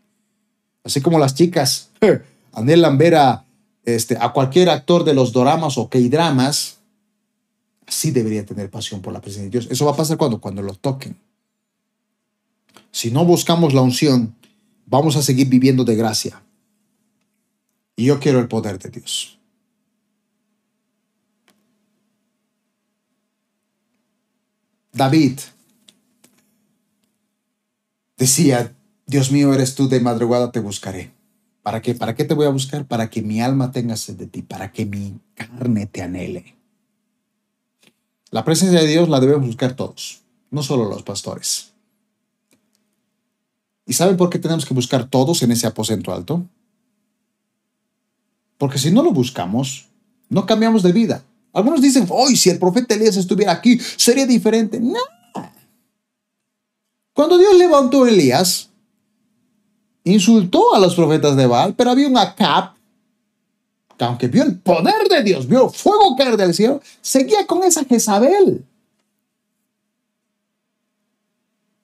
[0.84, 1.89] Así como las chicas
[2.53, 3.45] anhelan ver a,
[3.84, 6.78] este, a cualquier actor de los doramas o K-dramas,
[7.86, 9.68] así debería tener pasión por la presencia de Dios.
[9.70, 11.18] Eso va a pasar cuando, cuando lo toquen.
[12.98, 14.34] Si no buscamos la unción,
[14.88, 16.41] vamos a seguir viviendo de gracia.
[17.95, 19.38] Y yo quiero el poder de Dios.
[24.91, 25.39] David
[28.18, 28.74] decía,
[29.06, 31.12] Dios mío, eres tú, de madrugada te buscaré.
[31.62, 31.93] ¿Para qué?
[31.93, 32.88] ¿Para qué te voy a buscar?
[32.88, 36.56] Para que mi alma tenga sed de ti, para que mi carne te anhele.
[38.32, 41.77] La presencia de Dios la debemos buscar todos, no solo los pastores.
[43.88, 46.44] ¿Y saben por qué tenemos que buscar todos en ese aposento alto?
[48.58, 49.88] Porque si no lo buscamos,
[50.30, 51.24] no cambiamos de vida.
[51.54, 54.80] Algunos dicen, hoy si el profeta Elías estuviera aquí, sería diferente.
[54.80, 55.00] No.
[57.14, 58.70] Cuando Dios levantó a Elías,
[60.04, 62.78] insultó a los profetas de Baal, pero había un Acab
[63.98, 67.84] que aunque vio el poder de Dios, vio fuego caer del cielo, seguía con esa
[67.84, 68.64] Jezabel.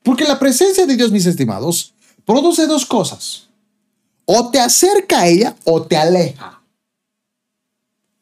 [0.04, 1.94] Porque la presencia de Dios, mis estimados,
[2.26, 3.48] produce dos cosas.
[4.26, 6.62] O te acerca a ella o te aleja.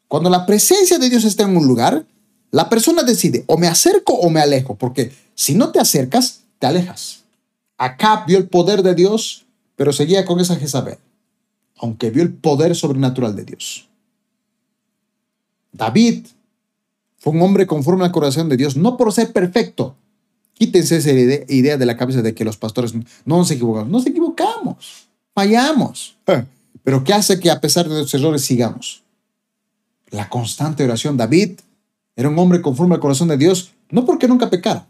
[0.07, 2.05] Cuando la presencia de Dios está en un lugar,
[2.51, 6.67] la persona decide o me acerco o me alejo, porque si no te acercas, te
[6.67, 7.23] alejas.
[7.77, 10.99] Acá vio el poder de Dios, pero seguía con esa Jezabel,
[11.77, 13.87] aunque vio el poder sobrenatural de Dios.
[15.71, 16.27] David
[17.17, 19.95] fue un hombre conforme al corazón de Dios, no por ser perfecto.
[20.61, 23.89] Quítense esa idea de la cabeza de que los pastores no nos equivocamos.
[23.89, 26.15] Nos equivocamos, fallamos.
[26.83, 29.01] Pero ¿qué hace que a pesar de los errores sigamos?
[30.11, 31.17] La constante oración.
[31.17, 31.53] David
[32.15, 34.87] era un hombre conforme al corazón de Dios, no porque nunca pecara,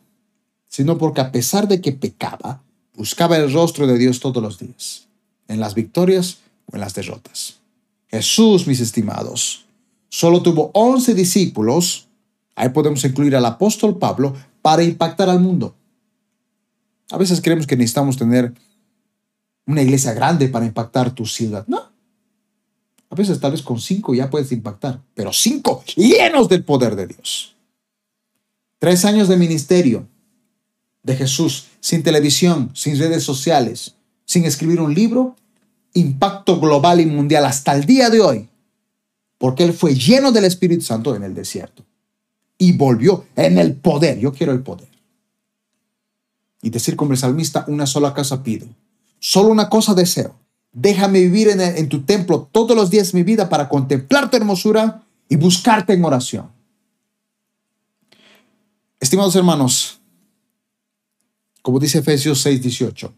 [0.67, 2.61] sino porque a pesar de que pecaba,
[2.93, 5.07] buscaba el rostro de Dios todos los días,
[5.47, 7.59] en las victorias o en las derrotas.
[8.09, 9.63] Jesús, mis estimados,
[10.09, 12.09] solo tuvo 11 discípulos,
[12.57, 15.75] ahí podemos incluir al apóstol Pablo, para impactar al mundo.
[17.11, 18.53] A veces creemos que necesitamos tener
[19.65, 21.65] una iglesia grande para impactar tu ciudad.
[21.67, 21.91] No.
[23.09, 27.07] A veces tal vez con cinco ya puedes impactar, pero cinco llenos del poder de
[27.07, 27.55] Dios.
[28.79, 30.07] Tres años de ministerio
[31.03, 33.95] de Jesús, sin televisión, sin redes sociales,
[34.25, 35.35] sin escribir un libro,
[35.93, 38.49] impacto global y mundial hasta el día de hoy,
[39.37, 41.83] porque Él fue lleno del Espíritu Santo en el desierto
[42.61, 44.19] y volvió en el poder.
[44.19, 44.87] Yo quiero el poder.
[46.61, 48.67] Y decir como el salmista, una sola cosa pido,
[49.19, 50.35] solo una cosa deseo
[50.73, 55.03] Déjame vivir en, tu templo todos los días de mi vida para contemplar tu hermosura
[55.27, 56.49] y buscarte en oración.
[58.99, 59.99] Estimados hermanos,
[61.61, 63.11] como dice Efesios 6:18,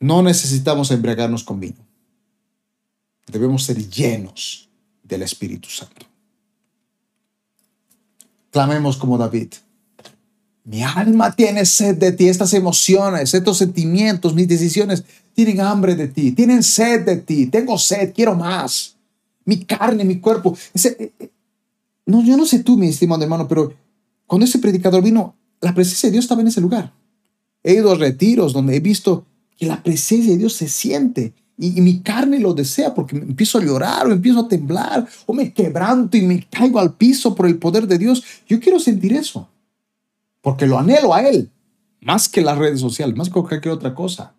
[0.00, 1.78] no necesitamos embriagarnos con vino.
[3.26, 4.68] Debemos ser llenos
[5.02, 6.06] del Espíritu Santo.
[8.54, 9.48] Clamemos como David.
[10.62, 15.02] Mi alma tiene sed de ti, estas emociones, estos sentimientos, mis decisiones
[15.32, 18.94] tienen hambre de ti, tienen sed de ti, tengo sed, quiero más.
[19.44, 20.56] Mi carne, mi cuerpo.
[20.72, 21.30] Eh, eh,
[22.06, 23.74] no, yo no sé tú, mi estimado hermano, pero
[24.24, 26.92] cuando ese predicador vino, la presencia de Dios estaba en ese lugar.
[27.64, 29.26] He ido a retiros donde he visto
[29.58, 33.58] que la presencia de Dios se siente y, y, mi carne lo desea porque empiezo
[33.58, 37.46] a llorar o empiezo a temblar o me quebranto y me caigo al piso por
[37.46, 38.24] el poder de Dios.
[38.48, 39.48] Yo quiero sentir eso
[40.42, 41.50] porque lo anhelo a Él
[42.04, 44.34] más que las redes sociales, más que cualquier otra cosa.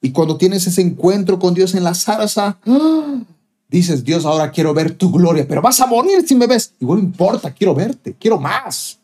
[0.00, 3.22] Y cuando tienes ese encuentro con Dios en la zarza, ¡ah!
[3.68, 6.72] dices, Dios, ahora quiero ver tu gloria, pero vas a morir si me ves.
[6.80, 8.98] Igual no importa, quiero verte, quiero más.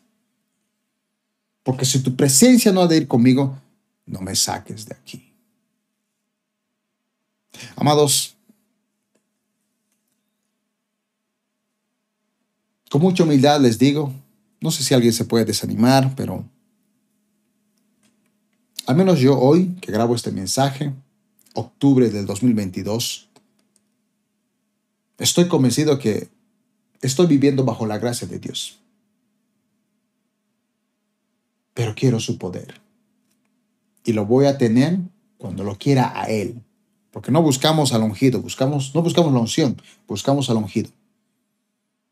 [1.63, 3.55] Porque si tu presencia no ha de ir conmigo,
[4.07, 5.28] no me saques de aquí.
[7.75, 8.35] Amados,
[12.89, 14.13] con mucha humildad les digo,
[14.61, 16.45] no sé si alguien se puede desanimar, pero
[18.85, 20.93] al menos yo hoy, que grabo este mensaje,
[21.53, 23.29] octubre del 2022,
[25.17, 26.29] estoy convencido que
[27.01, 28.79] estoy viviendo bajo la gracia de Dios.
[31.73, 32.81] Pero quiero su poder.
[34.03, 34.99] Y lo voy a tener
[35.37, 36.61] cuando lo quiera a Él.
[37.11, 40.89] Porque no buscamos al ungido, buscamos, no buscamos la unción, buscamos al ungido.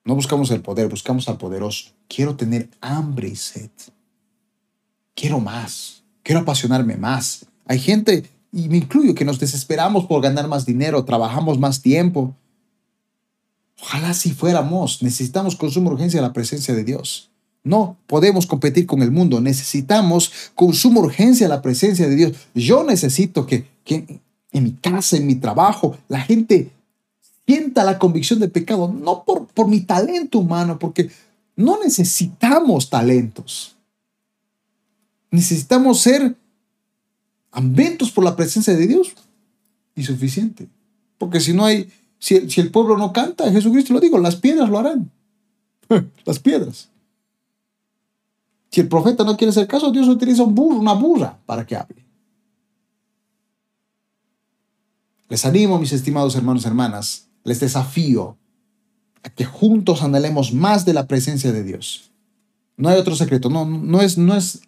[0.04, 1.90] No buscamos el poder, buscamos al poderoso.
[2.08, 3.70] Quiero tener hambre y sed.
[5.14, 6.04] Quiero más.
[6.24, 7.46] Quiero apasionarme más.
[7.66, 12.36] Hay gente, y me incluyo, que nos desesperamos por ganar más dinero, trabajamos más tiempo.
[13.82, 17.30] Ojalá si fuéramos, necesitamos con suma urgencia la presencia de Dios.
[17.64, 22.32] No podemos competir con el mundo, necesitamos con suma urgencia la presencia de Dios.
[22.56, 24.22] Yo necesito que, que
[24.58, 26.72] en mi casa, en mi trabajo, la gente
[27.46, 31.10] sienta la convicción de pecado, no por, por mi talento humano, porque
[31.56, 33.76] no necesitamos talentos.
[35.32, 36.36] Necesitamos ser
[37.52, 39.14] hambrientos por la presencia de Dios
[39.96, 40.68] y suficiente.
[41.18, 41.90] Porque si no hay,
[42.20, 45.10] si el, pueblo no canta, Jesucristo lo digo, las piedras lo harán.
[46.26, 46.90] las piedras.
[48.70, 51.76] Si el profeta no quiere hacer caso, Dios utiliza un burro, una burra para que
[51.76, 52.07] hable.
[55.30, 58.38] Les animo, mis estimados hermanos y hermanas, les desafío
[59.24, 62.12] a que juntos anhelemos más de la presencia de Dios.
[62.78, 64.62] No hay otro secreto, no, es no es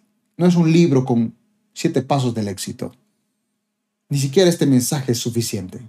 [0.56, 1.34] un libro con
[1.72, 2.92] siete pasos del éxito.
[4.08, 5.80] Ni siquiera este mensaje es suficiente.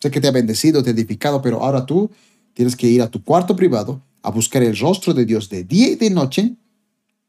[0.00, 2.10] Sé que te ha bendecido, te ha edificado, pero ahora tú
[2.54, 5.88] tienes que ir a tu cuarto privado a buscar el rostro de Dios de día
[5.90, 6.56] y de noche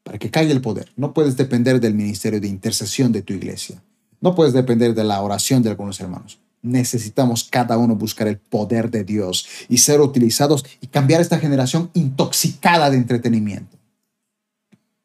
[0.04, 0.92] para que caiga el poder.
[0.96, 3.82] No puedes depender del ministerio de intercesión de tu iglesia.
[4.22, 6.40] No puedes depender de la oración de algunos hermanos.
[6.64, 11.92] Necesitamos cada uno buscar el poder de Dios y ser utilizados y cambiar esta generación
[11.94, 13.78] intoxicada de entretenimiento.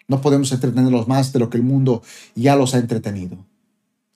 [0.06, 2.02] No podemos entretenerlos más de lo que el mundo
[2.34, 3.36] ya los ha entretenido.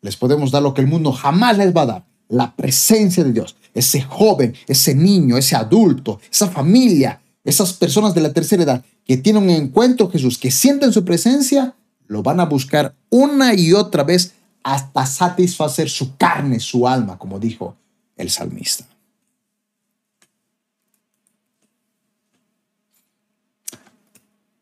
[0.00, 2.04] Les podemos dar lo que el mundo jamás les va a dar.
[2.28, 3.56] La presencia de Dios.
[3.74, 9.16] Ese joven, ese niño, ese adulto, esa familia, esas personas de la tercera edad que
[9.16, 11.74] tienen un encuentro Jesús, que sienten su presencia,
[12.06, 14.32] lo van a buscar una y otra vez
[14.62, 17.76] hasta satisfacer su carne, su alma, como dijo
[18.16, 18.86] el salmista.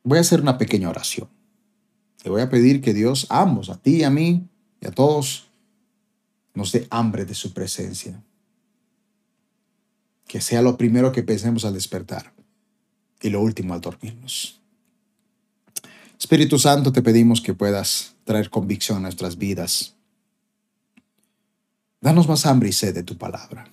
[0.02, 1.28] Voy a hacer una pequeña oración.
[2.22, 4.46] Te voy a pedir que Dios, ambos, a ti a mí
[4.80, 5.46] y a todos,
[6.54, 8.22] nos dé hambre de su presencia.
[10.26, 12.32] Que sea lo primero que pensemos al despertar
[13.20, 14.59] y lo último al dormirnos.
[16.20, 19.94] Espíritu Santo, te pedimos que puedas traer convicción a nuestras vidas.
[21.98, 23.66] Danos más hambre y sed de tu palabra.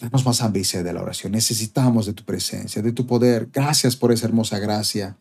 [0.00, 1.30] Danos más hambre y sed de la oración.
[1.30, 3.48] Necesitamos de tu presencia, de tu poder.
[3.52, 5.16] Gracias por esa hermosa gracia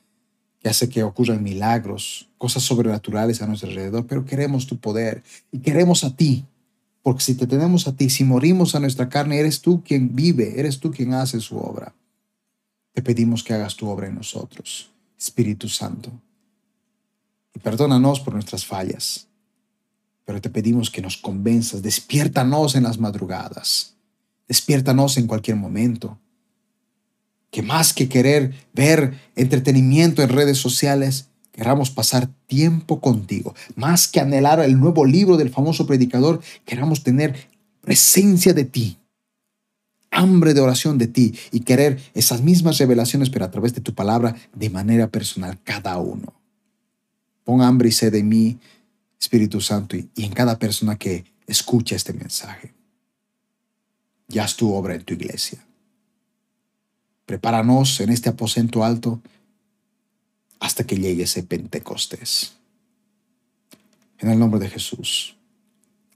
[0.59, 5.59] que hace que ocurran milagros, cosas sobrenaturales a nuestro alrededor, pero queremos tu poder y
[5.59, 6.45] queremos a ti.
[7.03, 10.59] Porque si te tenemos a ti, si morimos a nuestra carne, eres tú quien vive,
[10.59, 11.93] eres tú quien hace su obra.
[12.91, 14.89] Te pedimos que hagas tu obra en nosotros,
[15.25, 16.11] Espíritu Santo.
[17.55, 19.27] Y perdónanos por nuestras fallas,
[20.23, 23.95] pero te pedimos que nos convenzas, despiértanos en las madrugadas,
[24.47, 26.19] despiértanos en cualquier momento.
[27.49, 33.55] Que más que querer ver entretenimiento en redes sociales, queramos pasar tiempo contigo.
[33.75, 37.49] Más que anhelar el nuevo libro del famoso predicador, queramos tener
[37.81, 38.97] presencia de ti
[40.15, 43.93] hambre de oración de ti y querer esas mismas revelaciones, pero a través de tu
[43.93, 46.33] palabra de manera personal, cada uno.
[47.43, 48.57] Pon hambre y sed en mí,
[49.19, 52.73] Espíritu Santo, y, en cada persona que escucha este mensaje.
[54.27, 55.59] Ya es tu obra en tu iglesia.
[57.25, 59.21] Prepáranos en este aposento alto
[60.59, 62.53] hasta que llegue ese Pentecostés.
[64.19, 65.35] En el nombre de Jesús.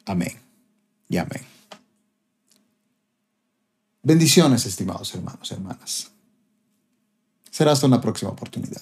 [0.06, 0.34] Amén
[1.10, 1.59] y amén.
[4.10, 6.10] Bendiciones, estimados hermanos, hermanas.
[7.52, 8.82] Será hasta una próxima oportunidad.